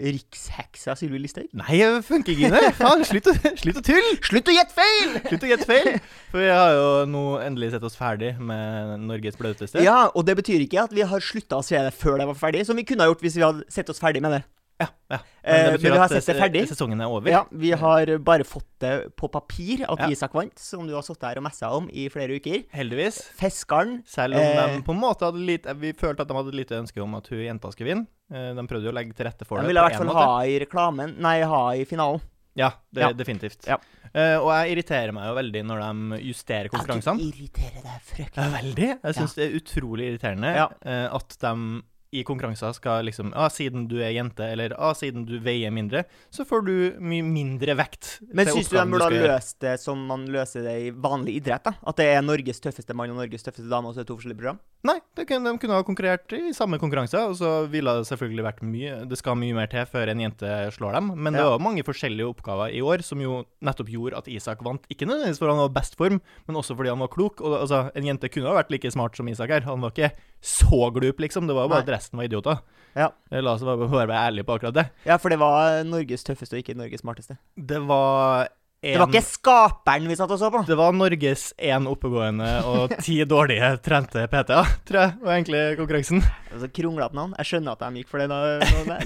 [0.01, 1.51] riksheksa Sylvi Listhaug.
[1.59, 2.71] Nei, det funker ikke, Ine!
[2.73, 4.15] Faen, slutt, å- slutt å tulle!
[4.25, 5.13] Slutt å gjette feil!
[5.27, 5.91] Slutt å gjette feil!
[6.31, 9.83] For vi har jo nå endelig sett oss ferdig med Norges blauteste.
[9.85, 12.39] Ja, og det betyr ikke at vi har slutta å se det før det var
[12.39, 14.41] ferdig, som vi kunne ha gjort hvis vi hadde sett oss ferdig med det.
[14.79, 15.17] Ja, ja.
[15.43, 17.29] Eh, men vi har at det se- Sesongen er over.
[17.29, 20.07] Ja, Vi har bare fått det på papir at Ja.
[20.09, 22.63] Isak vant, som du har sittet her og messa om i flere uker.
[22.73, 23.21] Heldigvis.
[23.39, 24.77] Fiskeren Selv om Eh.
[24.77, 27.27] de på en måte hadde litt Vi følte at de hadde lite ønske om at
[27.27, 28.07] hun jenta skulle vinne.
[28.31, 29.67] Eh, De prøvde jo å legge til rette for de det.
[29.73, 32.21] ville i hvert fall ha i reklamen Nei, ha i finalen.
[32.55, 33.11] Ja, det, Ja.
[33.13, 33.67] definitivt.
[33.67, 33.77] Ja.
[34.13, 35.79] Uh, og jeg irriterer meg jo veldig når
[36.17, 37.19] de justerer konkurransene.
[37.19, 38.53] Ja, du irriterer deg Ja, fryktelig.
[38.75, 38.99] veldig.
[39.03, 40.67] Jeg syns det er utrolig irriterende Ja.
[40.81, 45.25] eh, at de i konkurranser skal liksom ah, Siden du er jente, eller ah, siden
[45.29, 48.17] du veier mindre, så får du mye mindre vekt.
[48.33, 51.67] Men syns du de burde ha løst det som man løser det i vanlig idrett?
[51.67, 51.75] da?
[51.85, 54.17] At det er Norges tøffeste mann og Norges tøffeste dame, og så er det to
[54.19, 54.61] forskjellige program?
[54.87, 58.45] Nei, det kunne, de kunne ha konkurrert i samme konkurranse, og så ville det selvfølgelig
[58.45, 61.59] vært mye Det skal mye mer til før en jente slår dem, men det var
[61.63, 64.85] mange forskjellige oppgaver i år som jo nettopp gjorde at Isak vant.
[64.91, 67.43] Ikke nødvendigvis fordi han var best form, men også fordi han var klok.
[67.43, 69.67] Og altså, en jente kunne ha vært like smart som Isak her.
[69.67, 71.49] Han var ikke så glup, liksom.
[71.49, 71.98] Det var bare Nei.
[71.99, 72.61] Resten var idioter.
[72.97, 73.11] Ja.
[73.29, 74.87] Eh, La oss bare bare være ærlige på akkurat det.
[75.05, 77.37] Ja, for det var Norges tøffeste og ikke Norges smarteste.
[77.55, 78.47] Det var
[78.79, 80.61] en, Det var ikke skaperen vi satt og så på.
[80.67, 86.23] Det var Norges én oppegående og ti dårlige trente PT-er, tror jeg, var egentlig konkurransen.
[86.53, 87.35] Altså, Kronglete navn.
[87.41, 88.29] Jeg skjønner at de gikk for det.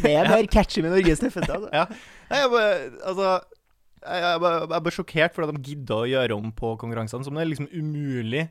[0.06, 1.58] Det er mer catchy med Norges tøffeste.
[1.58, 1.74] Altså.
[1.74, 1.88] Ja.
[2.38, 2.72] Jeg bare,
[3.10, 3.30] altså
[4.04, 7.38] jeg, jeg, jeg, jeg bare sjokkert fordi de gidder å gjøre om på konkurransene, som
[7.38, 8.46] det er liksom umulig.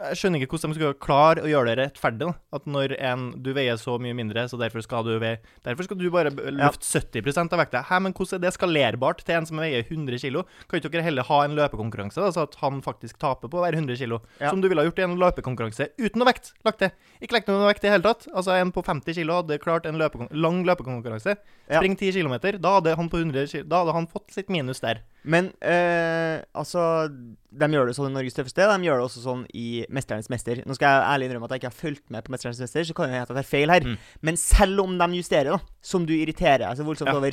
[0.00, 2.28] Jeg skjønner ikke hvordan de skal klare å gjøre det rettferdig.
[2.30, 2.32] da.
[2.56, 5.98] At når en, du veier så mye mindre, så derfor skal du veie Derfor skal
[6.00, 7.02] du bare lufte ja.
[7.04, 7.82] 70% av vekta.
[7.90, 10.40] Hæ, men hvordan er det skalerbart til en som veier 100 kg?
[10.70, 13.66] Kan ikke dere heller ha en løpekonkurranse, da, så at han faktisk taper på å
[13.66, 14.18] være 100 kg?
[14.40, 14.48] Ja.
[14.48, 16.52] Som du ville ha gjort i en løpekonkurranse uten noe vekt.
[16.66, 16.92] Lagt det.
[17.20, 18.28] Ikke lagt noe vekt i det hele tatt.
[18.32, 21.36] Altså, en på 50 kg hadde klart en løpekon lang løpekonkurranse.
[21.68, 21.78] Ja.
[21.78, 22.36] Spring 10 km.
[22.56, 25.04] Da hadde han på 100 kg, Da hadde han fått sitt minus der.
[25.22, 28.64] Men eh, altså De gjør det sånn i Norges tøffeste.
[28.64, 30.62] De gjør det også sånn i 'Mesternes mester'.
[30.64, 32.94] Nå skal jeg ærlig innrømme at jeg ikke har fulgt med på 'Mesternes mester', så
[32.94, 33.80] kan det hende at det er feil her.
[33.84, 33.96] Mm.
[34.22, 37.16] Men selv om de justerer, da, som du irriterer deg så voldsomt Ja.
[37.16, 37.32] over,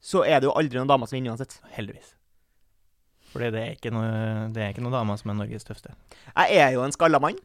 [0.00, 1.60] så er det jo aldri noen damer som vinner uansett.
[1.76, 2.14] Heldigvis.
[3.30, 5.92] Fordi det er ikke noe, noen damer som er Norges tøffeste.
[6.34, 7.36] Jeg er jo en skalla mann.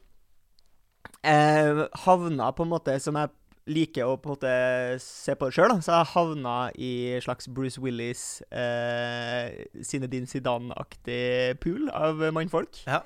[1.23, 3.29] Eh, havna på en måte som jeg
[3.65, 4.53] liker å på en måte
[5.01, 6.91] se på det sjøl, så jeg havna i
[7.23, 12.83] slags Bruce Willis, eh, Zinedine Zidane-aktig pool av mannfolk.
[12.85, 13.01] Ja.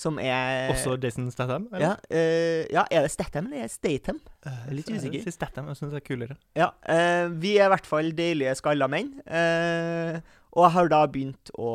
[0.00, 1.66] Som er Også Jason Statham?
[1.76, 4.20] ja, eh, ja, er det Statham eller er det Statham?
[4.46, 5.24] er litt usikker.
[5.26, 6.36] Jeg Statham jeg syns det er kulere.
[6.56, 9.12] Ja, eh, vi er i hvert fall deilige skalla menn.
[9.26, 10.20] Eh,
[10.56, 11.68] og jeg har da begynt å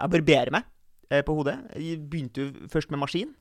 [0.00, 0.64] Jeg barberer meg
[1.10, 1.58] eh, på hodet.
[1.76, 3.34] Jeg begynte jo først med maskin.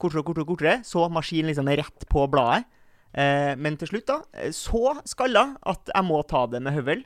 [0.00, 0.76] Kortere og kortere, kortere.
[0.86, 2.64] Så maskin liksom rett på bladet.
[3.10, 7.02] Eh, men til slutt, da, eh, så skalla at jeg må ta det med høvel.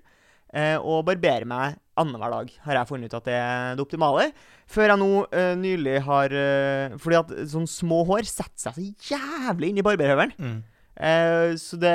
[0.54, 4.28] Eh, og barbere meg annenhver dag, har jeg funnet ut at det er det optimale.
[4.70, 9.14] Før jeg nå eh, nylig har eh, Fordi at sånne små hår setter seg så
[9.14, 10.34] jævlig inn i barberhøvelen.
[10.38, 10.60] Mm.
[10.94, 11.94] Eh, så det,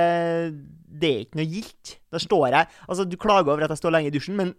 [0.91, 1.95] det er ikke noe gildt.
[2.11, 4.53] Da står jeg Altså, du klager over at jeg står lenge i dusjen, men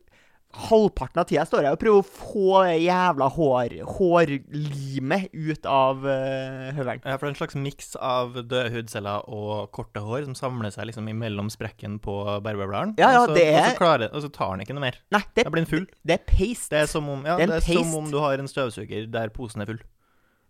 [0.51, 6.03] halvparten av tida står jeg og prøver å få det jævla hår, hårlimet ut av
[6.05, 7.03] uh, høvelen.
[7.05, 10.75] Ja, for det er en slags miks av døde hudceller og korte hår som samler
[10.75, 12.97] seg liksom imellom sprekken på barberbladeren.
[13.01, 15.01] Ja, ja, og, så, er- og, så klarer, og så tar den ikke noe mer.
[15.15, 15.87] Nei, det, Da blir den full.
[16.03, 16.75] det er paste.
[16.75, 19.09] Det er som om, ja, Det er det er som om du har en støvsuger
[19.15, 19.81] der posen er full.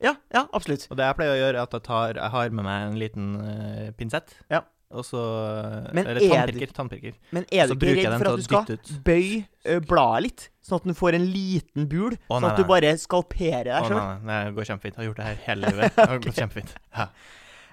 [0.00, 0.86] Ja, ja, absolutt.
[0.88, 3.00] Og det jeg pleier å gjøre, er at jeg, tar, jeg har med meg en
[3.02, 4.32] liten uh, pinsett.
[4.48, 4.62] Ja.
[4.90, 5.20] Og så
[5.94, 6.72] Men Eller er tannpirker.
[6.74, 7.12] tannpirker.
[7.30, 10.88] Men er du ikke redd den for at du skal bøye bladet litt, sånn at
[10.90, 12.16] du får en liten bul?
[12.16, 14.00] Å, sånn nei, at du bare skalperer deg sjøl?
[14.00, 14.94] nei, nei, det går kjempefint.
[14.96, 15.94] Jeg har gjort det her hele livet.
[15.96, 16.74] Det har gått kjempefint.
[16.98, 17.06] Ja.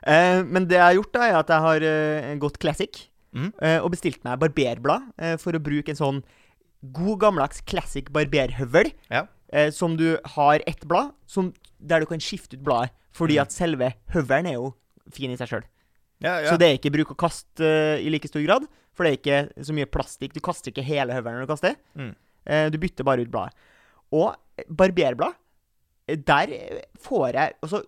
[0.07, 3.03] Uh, men det jeg har gjort, da, er at jeg har uh, gått classic
[3.37, 3.49] Mm.
[3.61, 6.21] eh, og bestilt meg barberblad eh, for å bruke en sånn
[6.95, 8.87] god gammeldags classic barberhøvel.
[9.11, 9.25] Ja.
[9.51, 13.41] Eh, som du har ett blad som, der du kan skifte ut bladet, fordi Mm.
[13.43, 14.71] at selve høvelen er jo
[15.13, 15.67] fin i seg sjøl.
[16.23, 16.49] Ja, ja.
[16.49, 18.65] Så det er ikke bruk og kast uh, i like stor grad,
[18.97, 20.33] for det er ikke så mye plastikk.
[20.33, 21.75] Du kaster ikke hele høvelen når du kaster.
[21.97, 22.13] Mm.
[22.47, 23.53] Uh, du bytter bare ut bladet.
[24.15, 25.35] Og eh, barberblad,
[26.07, 27.81] eh, der eh, får jeg Altså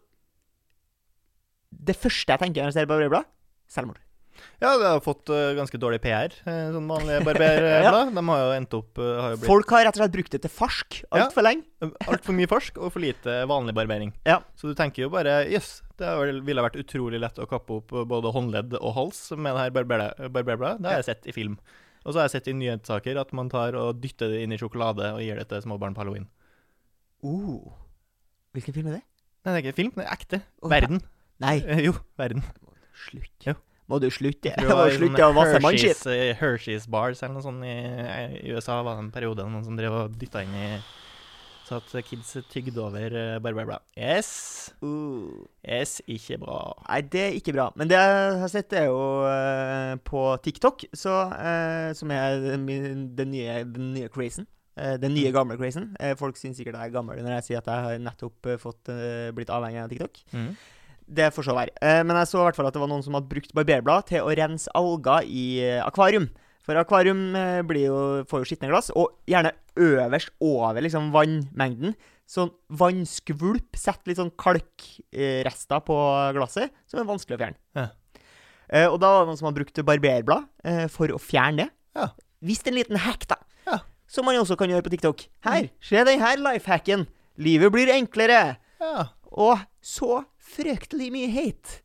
[1.88, 3.28] Det første jeg tenker når jeg ser barberblad,
[3.68, 4.02] selvmord.
[4.60, 8.12] Ja, det har fått uh, ganske dårlig PR, uh, sånn vanlige barberblad.
[8.18, 10.42] De har jo endt opp uh, har blitt Folk har rett og slett brukt det
[10.46, 11.66] til farsk altfor lenge.
[12.08, 14.14] altfor mye farsk og for lite vanlig barbering.
[14.28, 14.40] Ja.
[14.60, 16.10] Så du tenker jo bare jøss, det
[16.48, 20.80] ville vært utrolig lett å kappe opp både håndledd og hals med det her barberbladet.
[20.84, 21.60] Det har jeg sett i film.
[22.06, 24.60] Og så har jeg sett i nyhetssaker at man tar og dytter det inn i
[24.60, 26.30] sjokolade og gir det til småbarn på halloween.
[27.24, 27.72] Uh.
[28.56, 29.06] Hvilken film er det?
[29.46, 30.40] Nei, det er ikke film, det er ekte.
[30.64, 31.02] Oh, Verden.
[31.40, 32.44] Nei, Eh, jo, verden.
[33.08, 33.36] slutt.
[33.46, 33.54] Jo.
[33.90, 34.54] Må du slutte?
[34.62, 36.06] Tror du slutte å vasse mannskitt?
[36.40, 37.76] Hershey's, eh, bars eller noe sånt i,
[38.38, 40.70] i USA var det en periode noen som drev og dytta inn i
[41.66, 43.86] Så at kids tygde over eh, barberblad.
[43.98, 44.30] Yes.
[44.82, 45.46] Uh.
[45.66, 46.62] Yes, ikke bra.
[46.88, 47.68] Nei, det er ikke bra.
[47.78, 52.66] Men det jeg har sett, er jo uh, på TikTok, så, uh, som er den,
[53.18, 54.50] den nye, den nye crazen.
[54.80, 55.90] Den nye, gamle crazen.
[56.16, 58.88] Folk syns sikkert jeg er gammel når jeg sier at jeg har nettopp fått,
[59.36, 60.22] blitt avhengig av TikTok.
[60.32, 60.54] Mm.
[61.10, 61.74] Det får så være.
[61.82, 64.10] Eh, men jeg så i hvert fall at det var noen som hadde brukt barberblad
[64.12, 66.30] til å rense alger i eh, akvarium.
[66.66, 71.96] For akvarium eh, blir jo, får jo skitne glass, og gjerne øverst over liksom vannmengden.
[72.30, 73.74] Sånn vannskvulp.
[73.80, 75.98] Sett litt sånn kalkrester på
[76.38, 77.60] glasset, som er vanskelig å fjerne.
[77.80, 77.88] Ja.
[78.70, 81.70] Eh, og da var det noen som hadde brukt barberblad eh, for å fjerne det.
[81.98, 82.12] Ja.
[82.46, 83.40] Visst en liten hack, da.
[83.66, 83.80] Ja.
[84.10, 85.26] Som man også kan gjøre på TikTok.
[85.46, 87.08] Her, se den her lifehacken.
[87.42, 88.60] Livet blir enklere.
[88.78, 89.10] Ja.
[89.30, 91.80] Og så fryktelig mye hate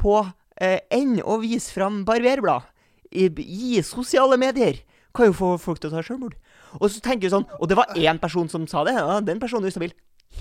[0.00, 0.16] på
[0.60, 2.66] eh, enn å vise fram barberblad
[3.14, 4.80] i, i sosiale medier.
[5.14, 6.34] Kan jo få folk til å ta selvmord.
[6.80, 8.96] Og så tenker du sånn Og det var én person som sa det.
[8.98, 9.92] Ja, den personen er ustabil.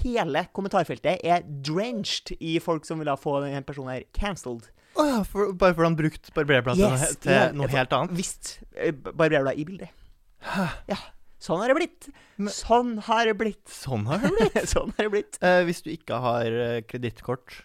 [0.02, 4.66] Hele kommentarfeltet er drenched i folk som vil ha få denne personen her cancelled.
[4.98, 8.16] Å ja, for, bare fordi han brukte barberblad til, noe, til ja, noe helt annet?
[8.18, 8.56] Visst.
[8.74, 9.94] eh, Barberblad i bildet.
[10.90, 10.98] Ja.
[11.44, 12.08] Sånn har det blitt.
[12.56, 13.68] Sånn har det blitt.
[13.68, 14.62] Sånn har det blitt.
[14.72, 15.38] sånn har det blitt.
[15.44, 17.58] Eh, hvis du ikke har uh, kredittkort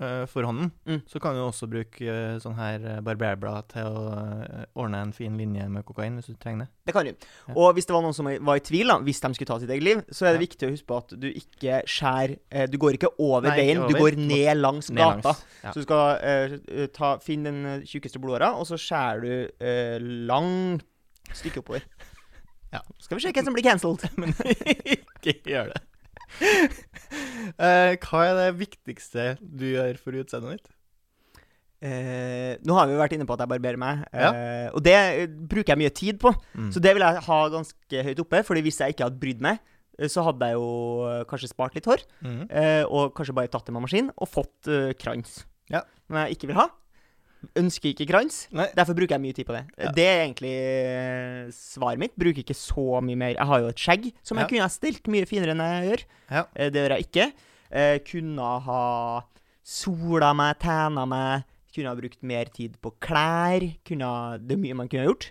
[0.00, 1.02] eh, for hånden, Mm.
[1.08, 5.12] så kan du også bruke eh, sånn her eh, barberblad til å eh, ordne en
[5.16, 6.68] fin linje med kokain hvis du trenger det.
[6.88, 7.12] Det kan du.
[7.12, 7.54] Ja.
[7.60, 9.72] Og hvis det var noen som var i tvil, da, hvis de skulle ta sitt
[9.76, 10.44] eget liv, så er det Ja.
[10.46, 13.68] viktig å huske på at du ikke skjærer eh, Du går ikke over Nei, ikke
[13.68, 15.36] veien, du går ned langs gata.
[15.64, 15.72] Ja.
[15.76, 19.96] Så du skal eh, ta, finne den eh, tjukkeste blodåra, og så skjærer du eh,
[20.32, 20.84] langt
[21.36, 21.84] stykke oppover.
[22.74, 22.82] Ja.
[23.02, 24.06] Skal vi se hvem som blir cancelled.
[24.20, 24.34] Men
[24.96, 25.82] ikke gjør det.
[27.56, 30.72] Uh, hva er det viktigste du gjør for utseendet ditt?
[31.76, 34.96] Uh, nå har vi jo vært inne på at jeg barberer meg, eh, og det
[35.46, 36.32] bruker jeg mye tid på.
[36.56, 36.70] Mm.
[36.74, 39.60] Så det vil jeg ha ganske høyt oppe, Fordi hvis jeg ikke hadde brydd meg,
[40.12, 42.02] så hadde jeg jo kanskje spart litt hår.
[42.20, 42.42] Mm.
[42.92, 44.68] Og kanskje bare tatt det med maskin og fått
[45.00, 45.38] krans.
[45.72, 45.86] Ja.
[46.10, 46.66] Men jeg ikke vil ha.
[47.56, 48.46] Ønsker ikke krans.
[48.56, 48.66] Nei.
[48.74, 49.64] Derfor bruker jeg mye tid på det.
[49.78, 49.90] Ja.
[49.94, 52.14] Det er egentlig eh, svaret mitt.
[52.18, 53.34] Bruker ikke så mye mer.
[53.36, 54.42] Jeg har jo et skjegg som Ja.
[54.44, 56.04] jeg kunne ha stelt mye finere enn jeg gjør.
[56.32, 56.44] Ja.
[56.56, 57.26] Eh, det gjør jeg ikke.
[57.70, 58.82] Eh, kunne ha
[59.66, 61.44] sola meg, tæna meg.
[61.76, 63.66] Kunne ha brukt mer tid på klær.
[63.86, 65.30] Kunne ha, det er mye man kunne ha gjort.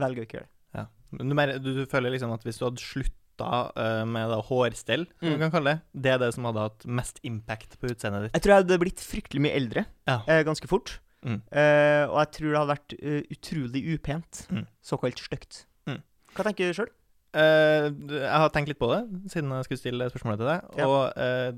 [0.00, 0.52] Velger å ikke gjøre det.
[0.80, 0.86] Ja.
[1.20, 5.06] Du, mer, du, du føler liksom at hvis du hadde slutta uh, med da, hårstell,
[5.22, 5.38] Mm.
[5.42, 8.34] kan kalle det, det er det som hadde hatt mest impact på utseendet ditt?
[8.38, 10.20] Jeg tror jeg hadde blitt fryktelig mye eldre Ja.
[10.26, 11.00] eh, ganske fort.
[11.24, 11.38] Mm.
[11.56, 14.42] Eh, og jeg tror det hadde vært uh, utrolig upent.
[14.52, 14.66] Mm.
[14.84, 15.62] Såkalt stygt.
[15.88, 16.02] Mm.
[16.36, 16.90] Hva tenker du sjøl?
[17.34, 19.00] Uh, jeg har tenkt litt på det
[19.32, 20.86] siden jeg skulle stille spørsmålet til deg, Ja.
[20.86, 21.56] og eh,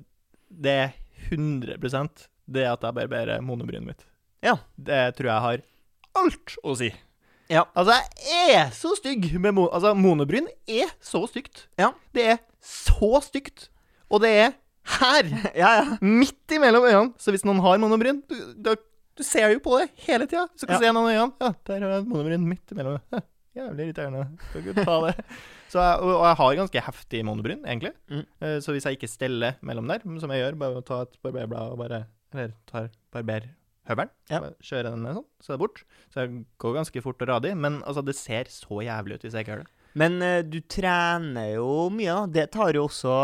[0.48, 0.94] det er
[1.34, 4.04] 100% det at jeg barberer monobrynet mitt.
[4.46, 4.54] Ja.
[4.78, 5.64] Det tror jeg har
[6.22, 6.92] alt å si.
[7.50, 7.64] Ja.
[7.78, 11.66] Altså, jeg er så stygg med mo Altså, monobryn er så stygt.
[11.78, 11.92] Ja.
[12.14, 13.68] Det er så stygt.
[14.10, 14.54] Og det er
[14.96, 15.96] her, Ja, ja.
[16.00, 17.12] midt imellom øynene.
[17.18, 18.22] Så hvis noen har monobryn,
[18.62, 18.76] da,
[19.16, 20.46] du ser jo på det hele tida.
[20.60, 20.78] kan du Ja.
[20.82, 22.98] se noen øynene Ja, der har jeg et monobryn midt imellom.
[23.12, 23.20] Ja,
[23.56, 24.24] Jævlig irriterende.
[24.50, 25.14] Skal ikke ta det.
[25.72, 27.92] Så jeg, og, og jeg har ganske heftig monobryn, egentlig.
[28.12, 28.26] Mm.
[28.44, 31.72] Eh, Så hvis jeg ikke steller mellom der, som jeg gjør, bare ta et barberblad
[31.72, 32.02] og bare
[32.34, 34.40] Eller tar barberhøvelen, Ja.
[34.60, 35.82] kjører den ned sånn, så er det bort.
[36.12, 37.56] Så jeg går ganske fort og radig.
[37.56, 39.72] Men altså, det ser så jævlig ut hvis jeg ikke gjør det.
[39.96, 42.26] Men uh, du trener jo mye, da.
[42.36, 43.16] Det tar jo også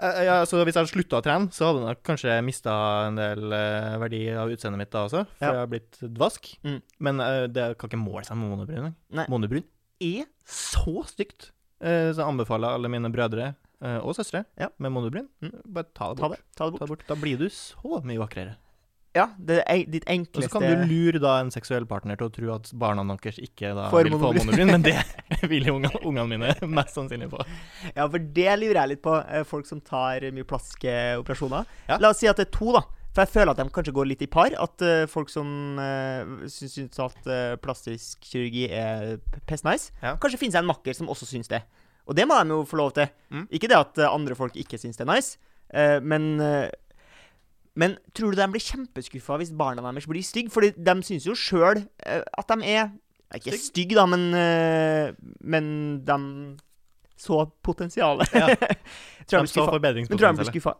[0.00, 2.74] ja, så hvis jeg hadde slutta å trene, så hadde jeg kanskje mista
[3.08, 5.52] en del eh, verdi av utseendet mitt da også, for Ja.
[5.52, 6.48] jeg har blitt dvask.
[6.64, 6.78] Mm.
[7.06, 8.94] Men uh, det kan ikke måle seg med.
[9.12, 9.26] Nei.
[9.32, 9.66] Monobryn
[10.00, 11.50] er så stygt.
[11.80, 14.68] Uh, så jeg anbefaler alle mine brødre uh, og søstre Ja.
[14.78, 15.28] med monobryn.
[15.44, 15.54] Mm.
[15.68, 17.06] Bare ta det Ta det, ta det Ta det bort.
[17.08, 18.56] Da blir du så mye vakrere.
[19.16, 22.28] Ja, det er ditt enkleste Og så kan du lure da en seksuell partner til
[22.28, 24.46] å tro at barna deres ikke da Får vil få monobryn.
[24.46, 24.94] monobryn, men det
[25.50, 27.42] vil jo ungene, ungene mine mest sannsynlig få.
[27.96, 29.16] Ja, for det lurer jeg litt på.
[29.26, 30.94] eh, Folk som tar mye plastiske
[31.24, 31.66] operasjoner.
[31.90, 31.98] Ja.
[31.98, 32.84] La oss si at det er to, da.
[33.10, 34.54] For jeg føler at de kanskje går litt i par.
[34.54, 35.48] At uh, folk som
[35.82, 39.16] uh, syns, syns at uh, plastisk kirurgi er
[39.50, 40.12] pest nice, Ja.
[40.22, 41.64] kanskje finnes seg en makker som også syns det.
[42.06, 43.10] Og det må de jo få lov til.
[43.34, 43.48] Mm.
[43.58, 45.36] Ikke det at eh, andre folk ikke syns det er nice,
[45.74, 46.70] eh, men eh,
[47.78, 50.50] men tror du de blir kjempeskuffa hvis barna deres blir stygge?
[50.50, 52.90] Fordi de syns jo sjøl at de er
[53.30, 53.62] Ikke Stygg?
[53.68, 55.12] stygge, da, men, eh,
[55.46, 55.66] men
[56.02, 56.16] de
[57.20, 58.32] så potensialet.
[58.34, 58.48] Ja.
[59.28, 60.10] tror De de så forbedringspotensialet.
[60.10, 60.74] Men tror de blir skuffa.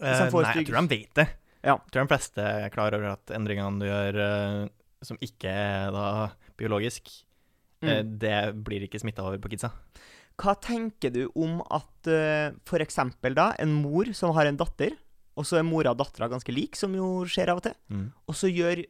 [0.00, 1.26] Eh, Som får nei, jeg tror de vet det.
[1.60, 1.74] Ja.
[1.76, 4.62] Jeg tror de fleste er klar over at endringene du gjør uh,
[5.04, 6.06] som ikke er da
[6.60, 7.10] biologisk,
[7.84, 7.90] mm.
[7.90, 9.72] uh, det blir ikke smitta over på kidsa.
[10.40, 14.96] Hva tenker du om at uh, eksempel da, en mor som har en datter,
[15.40, 18.06] og så er mora og dattera ganske lik, som jo skjer av og til, Mm.
[18.28, 18.84] og så gjør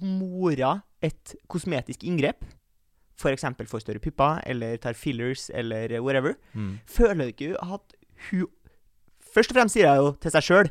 [0.00, 2.44] mora et kosmetisk inngrep,
[3.34, 6.78] eksempel får større pupper, eller tar fillers, eller whatever, Mm.
[6.86, 7.94] føler du ikke at
[8.30, 8.46] hun
[9.32, 10.68] Først og fremst sier hun jo til seg sjøl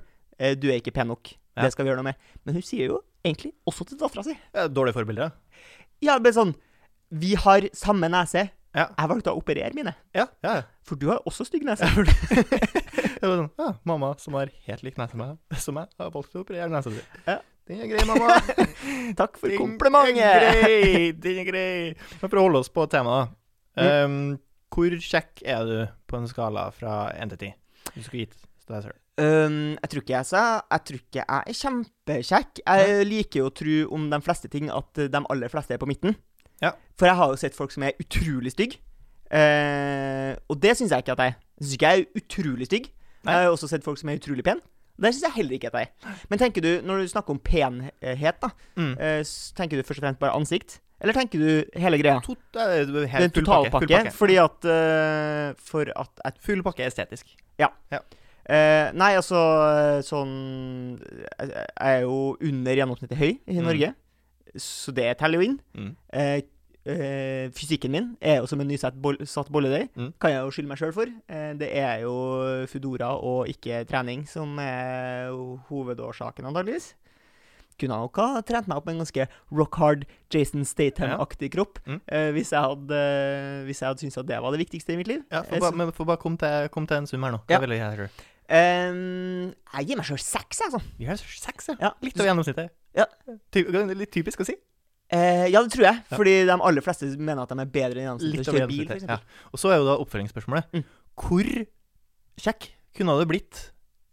[0.62, 1.64] du er ikke pen nok, Ja.
[1.64, 2.16] det skal vi gjøre noe med.
[2.46, 4.38] Men hun sier jo egentlig også til dattera si.
[4.54, 5.32] Dårlige forbilder.
[6.00, 6.56] Ja, er sånn
[7.12, 8.52] Vi har samme nese.
[8.72, 8.86] Ja.
[8.96, 9.94] Jeg valgte å operere mine.
[10.16, 10.52] Ja, ja.
[10.62, 10.84] ja.
[10.88, 11.88] For du har også stygg nese.
[13.22, 16.14] Det var sånn, ja, mamma som har helt lik nese som meg, som meg, har
[16.14, 17.04] valgt å operere nesa si.
[17.28, 17.42] Ja.
[17.70, 18.40] Den er grei, mamma.
[19.20, 20.24] Takk for Den komplimentet!
[20.26, 21.76] er grei, den er grei.
[22.18, 23.82] Men for å holde oss på temaet, da.
[23.82, 23.92] Mm.
[23.92, 24.40] Um,
[24.72, 25.76] hvor kjekk er du
[26.10, 27.54] på en skala fra 1 til 10?
[27.92, 28.36] Du skulle gitt
[28.72, 28.98] deg selv.
[29.22, 32.62] Um, jeg tror ikke jeg sa Jeg tror ikke jeg er kjempekjekk.
[32.64, 35.90] Jeg liker jo å tro om de fleste ting at de aller fleste er på
[35.90, 36.16] midten.
[36.62, 36.72] Ja.
[37.00, 38.78] For jeg har jo sett folk som er utrolig stygge.
[39.32, 41.40] Eh, og det syns jeg ikke at jeg er.
[41.62, 42.90] Syns ikke jeg er utrolig stygg.
[43.24, 43.34] Nei.
[43.34, 44.62] Jeg har jo også sett folk som er utrolig pen.
[45.02, 46.16] Det syns jeg heller ikke at jeg er.
[46.30, 48.96] Men tenker du, når du snakker om penhet, da, Mm.
[49.00, 49.24] eh,
[49.58, 50.80] tenker du først og fremst bare ansikt?
[51.02, 52.20] Eller tenker du hele greia?
[52.22, 53.46] Tot, det er Det er helt en pakke.
[53.82, 54.12] totalpakke.
[54.14, 57.26] Fordi at uh, For at jeg Full pakke estetisk.
[58.50, 61.00] Eh, nei, altså sånn
[61.40, 63.94] Jeg er jo under gjennomsnittet høy i Mm.
[64.56, 65.60] Så det teller jo inn.
[65.78, 65.92] Mm.
[66.14, 66.42] Eh,
[66.86, 69.92] eh, fysikken min er jo som en nysatt bol satt bolledeig.
[69.96, 70.14] Mm.
[70.22, 71.12] Kan jeg jo skylde meg sjøl for.
[71.32, 72.16] Eh, det er jo
[72.72, 75.32] Foodora og ikke trening som er
[75.70, 76.94] hovedårsaken, antakeligvis.
[77.82, 79.26] Kunne nok ha trent meg opp med en ganske
[79.58, 81.80] rock hard Jason Statham-aktig kropp.
[81.88, 82.02] Mm.
[82.08, 83.00] eh, hvis jeg hadde
[83.66, 85.24] Hvis jeg hadde syntes at det var det viktigste i mitt liv.
[85.32, 87.42] Ja, for ba, men for bare kom til, kom til en sum her nå.
[87.50, 87.58] Ja.
[87.58, 88.12] Det vil jeg gjøre?
[88.52, 90.82] Um, jeg gir meg sjøl seks, jeg, altså.
[91.00, 91.78] Vi har seks, ja.
[91.80, 91.92] Ja.
[92.04, 92.74] Litt over gjennomsnittet.
[92.98, 93.06] Ja.
[93.52, 93.64] Ty
[93.96, 94.56] litt typisk å si.
[95.12, 96.00] Eh, ja, det tror jeg.
[96.08, 96.16] Ja.
[96.18, 99.10] Fordi de aller fleste mener at de er bedre enn gjennomsnittet til å kjøre bil.
[99.10, 99.18] Ja.
[99.52, 100.86] Og så er jo da oppfølgingsspørsmålet Mm.
[101.22, 101.50] Hvor
[102.42, 103.60] kjekk kunne det blitt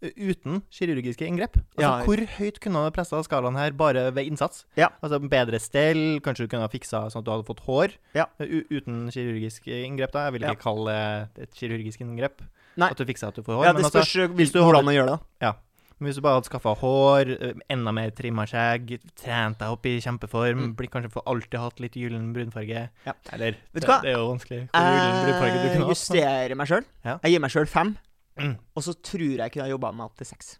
[0.03, 1.55] uh, uten kirurgiske inngrep?
[1.55, 1.91] Altså, Ja.
[2.03, 4.65] Hvor høyt kunne du pressa skalaen her bare ved innsats?
[4.75, 4.89] Ja.
[5.01, 8.25] Altså Bedre stell, kanskje du kunne ha fiksa sånn at du hadde fått hår Ja.
[8.39, 10.11] u uten kirurgisk inngrep.
[10.11, 10.51] da Jeg vil Ja.
[10.53, 12.41] ikke kalle det et kirurgisk inngrep.
[12.75, 12.91] Nei.
[12.91, 13.65] At du fiksa at du får hår.
[13.65, 15.19] Ja, det altså, spørs altså, hvordan man gjør det.
[15.39, 15.53] da.
[15.99, 19.85] Men hvis du bare hadde skaffa hår, uh, enda mer trimma skjegg, trent deg opp
[19.85, 20.75] i kjempeform, Mm.
[20.75, 23.13] blir kanskje for alltid hatt litt gyllen brunfarge Ja.
[23.33, 24.01] Eller Vet du det, hva?
[24.01, 24.59] det er jo vanskelig.
[24.73, 25.89] Jeg hatt.
[25.89, 26.85] justerer meg sjøl.
[27.05, 27.17] Ja.
[27.23, 27.97] Jeg gir meg sjøl fem.
[28.39, 28.57] Mm.
[28.75, 30.57] Og så tror jeg jeg kunne ha jobba meg opp til seks.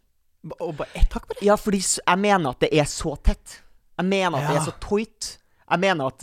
[0.59, 1.43] Og bare ett hakk, bare.
[1.43, 3.61] Ja, fordi jeg mener at det er så tett.
[3.99, 5.37] Jeg mener at det er så tight.
[5.69, 6.19] Jeg mener at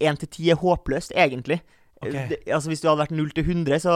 [0.00, 1.60] én til ti er håpløst, egentlig.
[2.02, 2.28] Okay.
[2.28, 3.94] Det, altså Hvis du hadde vært null til 100, så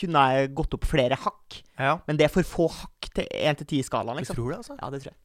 [0.00, 1.60] kunne jeg gått opp flere hakk.
[1.78, 1.98] Ja.
[2.08, 4.38] Men det er for få hakk til én til ti-skalaen, Du liksom.
[4.38, 4.78] tror det, altså?
[4.80, 5.20] Ja, det tror jeg.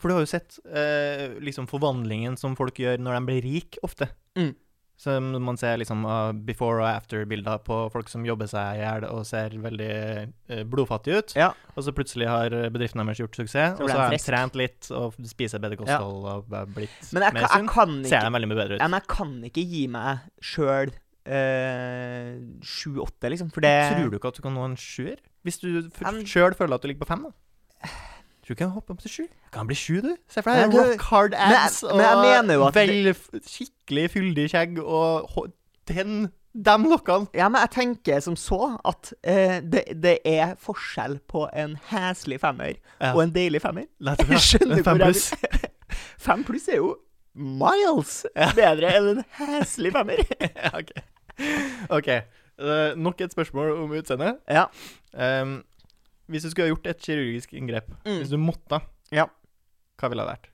[0.00, 3.76] For du har jo sett eh, liksom forvandlingen som folk gjør når de blir rik
[3.86, 4.08] ofte.
[4.34, 4.54] Mm.
[4.98, 9.04] Så man ser liksom uh, before og after-bilder på folk som jobber seg i hjel
[9.10, 9.90] og ser veldig
[10.48, 11.34] uh, blodfattige ut.
[11.36, 11.50] Ja.
[11.76, 14.88] Og så plutselig har bedriften deres gjort suksess, Så og så har de trent litt
[14.96, 18.00] og spiser bedre kosthold og blitt mer sunn.
[18.08, 18.80] Ser de veldig mye bedre ut.
[18.80, 23.50] ja, Men jeg kan ikke gi meg sjøl sju-åtte, liksom.
[23.54, 25.18] For det Tror du ikke at du kan nå en sjuer?
[25.46, 25.68] Hvis du
[26.26, 27.30] sjøl føler at du ligger på fem, da?
[28.46, 29.22] Tror du ikke han hopper opp til sju?
[29.54, 30.12] Kan bli sju, du.
[30.30, 33.08] Se for deg rock hard Men abs men jo og vel
[33.42, 35.48] skikkelig fyldig skjegg og
[35.90, 37.26] den Dem lokkene.
[37.36, 38.56] Ja, men jeg tenker som så
[38.88, 43.10] at eh, det, det er forskjell på en heslig femmer Ja.
[43.12, 43.84] og en deilig femmer.
[44.40, 45.26] Skjønner En fem hvor jeg pluss.
[46.26, 46.94] Fem pluss er jo
[47.36, 48.22] miles
[48.56, 50.24] bedre enn en heslig femmer.
[50.40, 50.94] Ja, ok.
[51.92, 52.08] Ok.
[52.56, 54.38] Uh, nok et spørsmål om utseendet.
[54.48, 54.66] ja.
[55.12, 55.62] Um,
[56.26, 58.16] hvis du skulle ha gjort et kirurgisk inngrep, Mm.
[58.18, 58.80] hvis du måtte,
[59.12, 59.26] Ja.
[59.98, 60.48] hva ville det vært?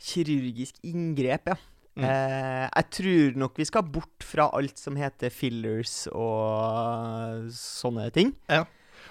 [0.00, 1.56] Kirurgisk inngrep, ja.
[1.98, 2.04] Mm.
[2.06, 8.32] Eh, jeg tror nok vi skal bort fra alt som heter fillers og sånne ting.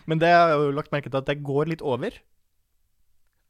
[0.08, 2.10] Men det har jeg jo lagt merke til at det går litt over.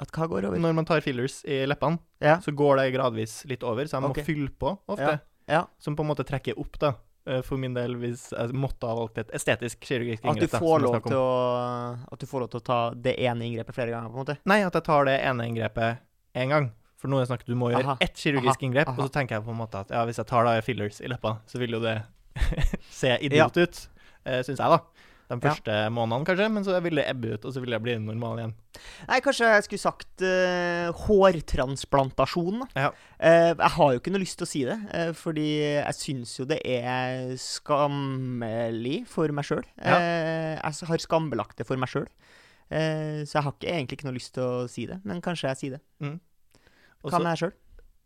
[0.02, 0.60] At hva går over?
[0.60, 2.38] Når man tar fillers i leppene, Ja.
[2.40, 4.24] så går det gradvis litt over, så jeg må okay.
[4.24, 5.20] fylle på ofte.
[5.20, 5.20] Ja.
[5.48, 5.66] Ja.
[5.80, 6.94] Som på en måte trekker opp, da.
[7.28, 11.08] Eh, For min del, hvis jeg måtte ha valgt et estetisk kirurgisk At du, inngrep.
[11.10, 14.20] da, å, at du får lov til å ta det ene inngrepet flere ganger, på
[14.20, 14.38] en måte.
[14.50, 16.06] Nei, at jeg tar det ene inngrepet
[16.40, 16.72] én gang.
[17.00, 17.98] For nå har jeg snakket, du må gjøre Aha.
[18.04, 18.66] ett kirurgisk Aha.
[18.68, 18.98] inngrep, Aha.
[19.00, 21.12] og så tenker jeg på en måte at ja, hvis jeg tar da fillers i
[21.12, 21.96] leppa, så vil jo det
[23.02, 23.80] se idiot ut,
[24.28, 24.99] uh, syns jeg, da.
[25.30, 25.52] De Ja.
[25.54, 28.40] første månedene, kanskje, men så ville det ebbe ut, og så ville jeg bli normal
[28.40, 28.54] igjen.
[29.06, 32.64] Nei, kanskje jeg skulle sagt uh, hårtransplantasjon.
[32.74, 32.90] Ja.
[33.22, 36.34] Uh, jeg har jo ikke noe lyst til å si det, uh, fordi jeg syns
[36.40, 39.62] jo det er skammelig for meg sjøl.
[39.78, 40.00] Ja.
[40.58, 42.10] jeg har skambelagt det for meg sjøl.
[42.70, 45.62] så jeg har ikke, egentlig ikke noe lyst til å si det, men kanskje jeg
[45.62, 45.82] sier det.
[46.02, 46.18] Mm.
[47.04, 47.54] Også, kan jeg sjøl?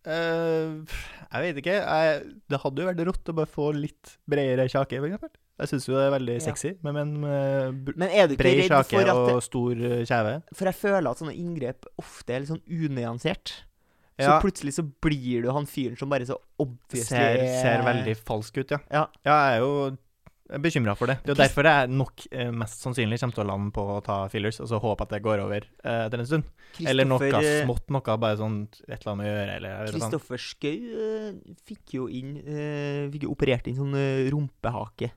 [0.04, 1.80] Jeg vet ikke.
[1.80, 5.32] Jeg, det hadde jo vært rått å bare få litt bredere kjake, for eksempel.
[5.62, 6.92] Jeg syns jo det er veldig sexy ja.
[6.96, 10.32] men, Men ikke bred kjake og stor eh, kjeve.
[10.56, 13.54] For jeg føler at sånne inngrep ofte er litt sånn unyansert.
[14.18, 14.40] Så Ja.
[14.42, 18.58] plutselig så blir du han fyren som bare så obviously Ser, er- ser veldig falsk
[18.62, 18.80] ut, ja.
[18.94, 19.08] Ja.
[19.26, 19.98] jeg er jo
[20.62, 21.16] bekymra for det.
[21.24, 24.04] Det er jo derfor jeg nok eh, mest sannsynlig kommer til å lande på å
[24.06, 26.44] ta fillers, og så håpe at det går over eh, etter en stund.
[26.86, 29.92] Eller noe eh, smått, noe bare sånn et eller annet å gjøre, eller.
[29.96, 30.78] Kristoffer Schou
[31.66, 35.10] fikk jo inn eh, Fikk jo operert inn sånn eh, rumpehake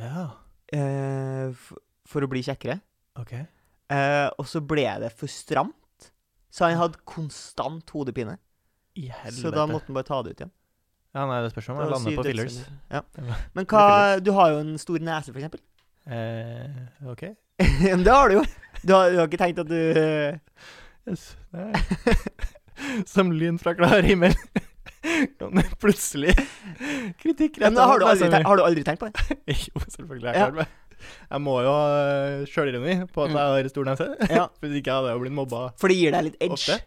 [0.00, 0.26] Ja,
[0.72, 2.78] eh, for, for å bli kjekkere.
[3.20, 3.34] OK.
[3.36, 6.10] Eh, og så ble det for stramt,
[6.50, 8.38] så han hadde konstant hodepine.
[8.98, 9.38] I helvete.
[9.38, 10.54] Så da måtte han bare ta det ut igjen.
[11.10, 12.56] Ja, nei, det spørs om han jeg lander på fillers.
[12.90, 13.02] Ja.
[13.56, 13.84] Men hva
[14.24, 15.62] Du har jo en stor nese, for eksempel.
[16.06, 17.24] Eh, OK.
[17.86, 18.44] Men det har du jo.
[18.82, 20.38] Du har, du har ikke tenkt at du eh,
[21.08, 21.32] Yes.
[21.54, 21.72] Nei.
[23.10, 24.34] Som lyn fra klar himmel.
[25.40, 26.34] Det plutselig
[27.20, 29.38] kritikk rett men har, du aldri tenkt, har du aldri tenkt på det?
[29.66, 30.28] Jo, selvfølgelig.
[30.30, 30.46] Jeg, Ja.
[30.50, 30.68] klart det.
[31.32, 33.36] jeg må jo eh, sjølironi på at Mm.
[33.40, 34.08] jeg har stor nese.
[34.30, 34.46] Ja.
[34.60, 36.78] Hvis ikke hadde jeg jo blitt mobba For det gir deg litt edge ofte.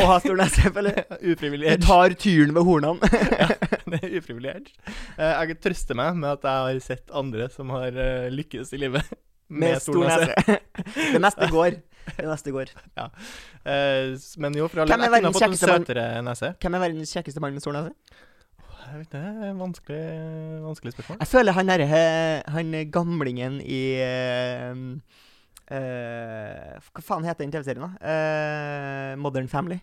[0.00, 1.02] å ha stor nese, eller?
[1.20, 3.10] Ufrivillig Du tar tyren ved hornene.
[3.40, 3.48] ja,
[3.86, 4.72] Det er ufrivillig edge.
[5.18, 8.80] Eh, Jeg trøster meg med at jeg har sett andre som har eh, lykkes i
[8.84, 9.04] livet
[9.48, 10.58] Med stor nese.
[11.12, 11.76] Det meste går.
[12.16, 12.70] Det meste går.
[12.96, 15.84] Eh, s- Men jo, alle Hvem er verdens fått en kjekkeste mann?
[15.86, 16.52] søtere nese.
[16.62, 17.92] Hvem er verdens kjekkeste mann med stor nese?
[18.86, 20.02] Jeg vet, ikke, Det er et vanskelig,
[20.62, 21.18] vanskelig spørsmål.
[21.24, 21.86] Jeg føler han derre
[22.54, 24.70] Han gamlingen i eh,
[25.74, 28.12] eh, Hva faen heter den TV-serien, da?
[28.14, 29.80] Eh, Modern Family.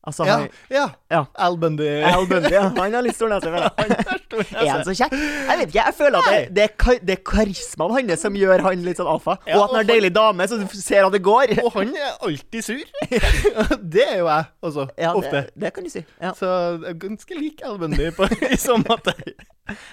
[0.00, 0.84] Altså Ja, han ja.
[1.10, 1.24] Ja.
[1.34, 1.86] Al Bundy.
[2.08, 2.62] Al Bundy, ja.
[2.72, 3.50] Han har litt stor nese.
[3.52, 3.68] føler.
[3.76, 5.12] Han har stor Er han så kjekk?
[5.12, 8.38] Jeg vet ikke, jeg føler at det, det, er, kar det er karismaen hans som
[8.38, 9.34] gjør han litt sånn alfa.
[9.44, 9.90] Og at han er han...
[9.90, 11.52] deilig dame, så du ser at det går.
[11.66, 12.94] Og han er alltid sur.
[13.96, 15.34] det er jo jeg også, Ja, ofte.
[15.36, 16.04] det, det kan du si.
[16.38, 19.14] Så jeg er ganske lik Al Bundy på, i så måte.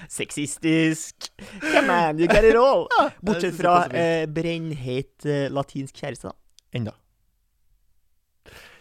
[0.10, 1.28] Sexistisk.
[1.66, 2.88] Come on, you got it all.
[3.20, 6.38] Bortsett fra eh, brennheit eh, latinsk kjæreste, da.
[6.80, 6.96] Enda.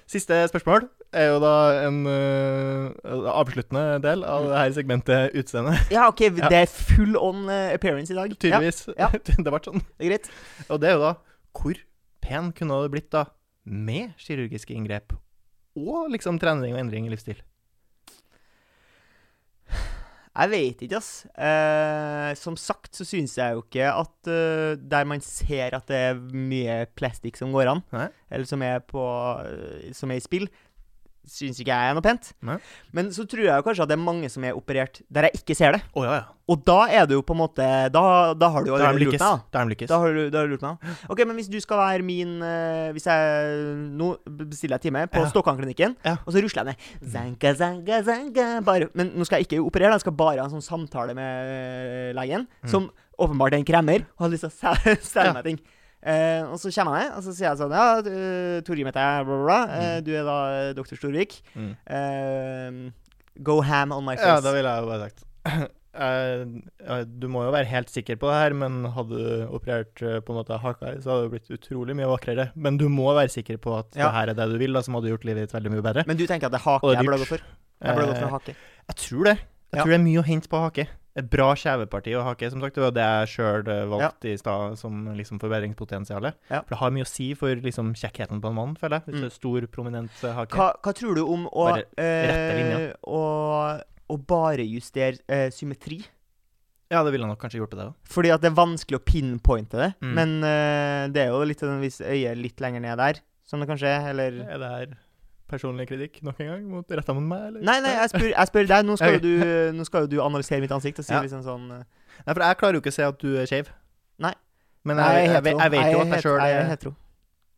[0.06, 0.84] Siste spørsmål
[1.16, 1.52] er jo da
[1.86, 5.74] en uh, avsluttende del av det her segmentet utseende.
[5.90, 6.50] Ja, OK, Ja.
[6.52, 8.34] det er full on eh, appearance i dag.
[8.38, 8.84] Tydeligvis.
[8.94, 9.08] ja.
[9.44, 9.82] det ble sånn.
[9.96, 10.28] det er greit.
[10.70, 11.12] Og det er jo da
[11.56, 11.80] Hvor
[12.26, 13.24] pen kunne det blitt da
[13.66, 15.16] med kirurgiske inngrep
[15.76, 17.36] og liksom trening og endring i livsstil?
[20.36, 21.10] Jeg vet ikke, ass.
[21.32, 26.00] Eh, som sagt så syns jeg jo ikke at uh, der man ser at det
[26.10, 28.10] er mye plastikk som går an, Nei.
[28.28, 29.02] eller som er, på,
[29.46, 30.48] eh, som er i spill,
[31.26, 32.32] syns ikke jeg er noe pent.
[32.46, 32.56] Nei.
[32.94, 35.40] Men så tror jeg jo kanskje at det er mange som er operert der jeg
[35.42, 35.82] ikke ser det.
[35.94, 36.24] Oh, ja, ja.
[36.46, 38.02] Og da er det jo på en måte Da,
[38.38, 39.18] da har du jo allerede lurt meg.
[39.18, 39.96] da.
[39.98, 40.92] Har du, da har du lurt meg.
[41.10, 43.56] Ok, men hvis du skal være min uh, Hvis jeg
[43.98, 44.12] Nå
[44.46, 45.30] bestiller jeg time på Ja.
[45.32, 46.16] Stokkan-klinikken, Ja.
[46.22, 49.90] og så rusler jeg ned zanka, zanka, zanka, bare, Men nå skal jeg ikke operere,
[49.98, 52.70] jeg skal bare ha en sånn samtale med eh, legen, Mm.
[52.70, 55.58] som åpenbart er en kremmer og har lyst til å selge meg ting.
[56.02, 59.00] Eh, og så kommer jeg ned, og så sier jeg sånn Ja, uh, Torgrim heter
[59.02, 59.60] jeg, bla, bla, bla.
[59.74, 60.04] Eh, Mm.
[60.04, 61.40] du er da eh, doktor Storvik.
[61.56, 61.72] Mm.
[61.88, 62.92] Eh,
[63.42, 64.26] go ham on my face.
[64.28, 65.24] Ja, da ville jeg jo bare sagt
[65.96, 66.44] Eh,
[67.08, 70.36] Du må jo være helt sikker på det her, men hadde du operert på en
[70.36, 72.50] måte haka i, så hadde det blitt utrolig mye vakrere.
[72.54, 74.10] Men du må være sikker på at Ja.
[74.10, 76.04] det her er det du vil, da, som hadde gjort livet ditt veldig mye bedre.
[76.06, 77.40] Men du tenker at det er hake det er jeg burde gå for?
[77.80, 78.54] Jeg burde gå for hake.
[78.92, 79.36] Jeg tror det.
[79.40, 79.82] Jeg Ja.
[79.82, 80.86] tror det er mye å hente på hake.
[81.16, 82.76] Et bra kjeveparti å hake, som sagt.
[82.76, 86.36] Det var det jeg sjøl valgte i stad som liksom forbedringspotensialet.
[86.50, 86.60] Ja.
[86.66, 89.06] For det har mye å si for liksom kjekkheten på en mann, føler jeg.
[89.06, 89.22] Hvis Mm.
[89.24, 90.56] det er stor, prominent eh, hake.
[90.60, 93.22] Hva, hva tror du om å eh, å,
[94.12, 96.02] å bare justere eh, symmetri?
[96.92, 97.94] Ja, det ville han nok kanskje gjort det òg.
[98.06, 99.88] Fordi at det er vanskelig å pinpointe det.
[100.04, 100.12] Mm.
[100.20, 103.66] Men eh, det er jo litt hvis øyet er litt lenger ned der, som det
[103.70, 104.94] kanskje er, eller Er det her
[105.48, 106.64] personlig kritikk nok en gang?
[106.70, 107.60] Mot, retta mot meg, eller?
[107.68, 108.84] Nei, nei, jeg spør, jeg spør deg.
[108.88, 109.22] Nå skal, Ok.
[109.22, 111.22] jo du, nå skal jo du analysere mitt ansikt og si Ja.
[111.22, 111.84] liksom sånn eh,
[112.26, 113.68] Nei, for jeg klarer jo ikke å se at du er skeiv.
[114.18, 114.32] Nei.
[114.84, 116.94] Men jeg, jeg, jeg, jeg vet jo at jeg sjøl er Jeg er er hetero.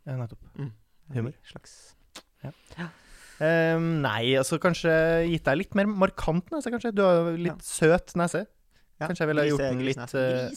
[0.09, 0.43] Ja, nettopp.
[0.59, 0.73] Mm.
[1.15, 1.33] Humor.
[1.45, 1.95] Slags
[3.39, 4.91] Ehm, nei, altså kanskje
[5.31, 6.91] gitt deg litt mer markant nese, kanskje.
[6.97, 8.47] Du har litt litt søt nese.
[8.99, 10.49] Ja, Kanskje jeg ville gjort den litt eh,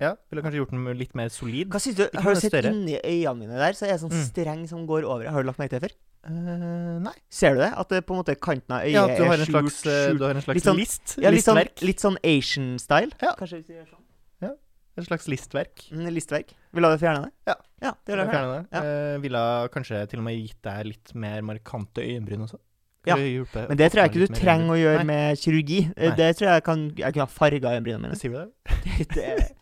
[0.00, 1.68] Ja, ville kanskje gjort den litt mer solid.
[1.68, 2.06] Hva synes du?
[2.24, 4.22] Har du sett inni øynene mine der, så er det sånn Mm.
[4.30, 5.28] streng som går over.
[5.28, 5.96] Har du lagt merke til det før?
[6.24, 7.12] Eh, nei.
[7.28, 7.72] Ser du det?
[7.76, 10.06] At det på en måte kanten av øyet Ja, du har er skjult, slags, eh,
[10.06, 10.18] skjult.
[10.20, 11.14] du har en slags Litt sånn- list.
[11.18, 13.12] Ja, litt sånn, litt sånn Asian-style.
[13.22, 13.34] Ja.
[13.38, 14.04] Kanskje hvis vi gjør sånn.
[14.42, 14.50] Ja.
[14.98, 15.86] Et slags listverk.
[15.90, 16.52] Mm, listverk.
[16.72, 17.32] Vil du fjerne det?
[17.48, 17.54] Ja.
[17.82, 18.58] Ja, det vil jeg fjerne.
[18.62, 18.68] Det.
[18.72, 18.82] Ja.
[19.16, 22.58] Uh, ville kanskje til og med gitt deg litt mer markante øyenbryn også.
[23.04, 25.04] Ja, Men det tror jeg ikke du trenger å gjøre Nei.
[25.04, 25.92] med kirurgi.
[25.96, 26.16] Eh, Nei.
[26.16, 28.14] Det tror jeg kan Jeg kunne ha farga øyenbrynene mine.
[28.14, 29.08] Sier du det?
[29.08, 29.52] Det, det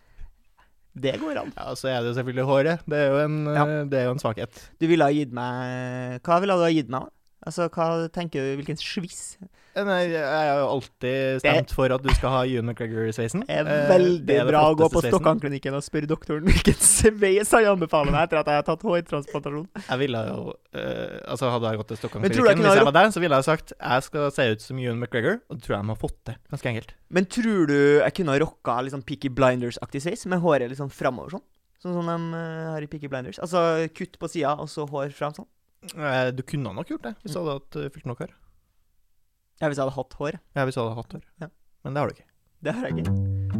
[0.96, 1.52] går an.
[1.56, 2.80] Ja, så er det jo selvfølgelig håret.
[2.88, 3.64] Det er jo en, Ja.
[3.66, 4.70] eh, det er jo en svakhet.
[4.80, 7.08] Du ville ha gitt meg Hva ville du ha gitt meg?
[7.46, 9.38] Altså, hva tenker du Hvilken sviss?
[9.70, 13.44] Nei, jeg har jo alltid stemt for at du skal ha Ewan McGregor-sveisen.
[13.46, 15.02] Det er Eh, veldig det er bra å gå på.
[15.04, 19.68] Stokkan-klinikken og spørre doktoren hvilken sveis han anbefaler meg etter at jeg har tatt hårtransplantasjon.
[19.86, 23.22] Jeg ville jo uh, Altså, hadde jeg gått til Stokkan-klinikken hvis jeg var der, så
[23.22, 25.94] ville jeg sagt jeg skal se ut som Ewan McGregor, og det tror jeg de
[25.94, 26.40] har fått til.
[26.50, 26.92] Ganske enkelt.
[27.08, 30.82] Men tror du jeg kunne ha rocka litt sånn Peaky Blinders-aktig sveis, med håret litt
[30.82, 31.46] sånn framover sånn?
[31.80, 33.38] Sånn som de eh, har i Peaky Blinders.
[33.40, 35.48] Altså kutt på sida, og så hår fram sånn.
[35.82, 38.34] Eh, Du kunne nok gjort det hvis du hadde hatt uh, nok hår.
[39.60, 40.40] Ja, hvis jeg hadde hatt hår.
[40.56, 41.24] Ja, hvis du hadde hatt hår.
[41.40, 41.50] Ja.
[41.84, 42.30] Men det har du ikke.
[42.60, 43.59] Det har jeg ikke.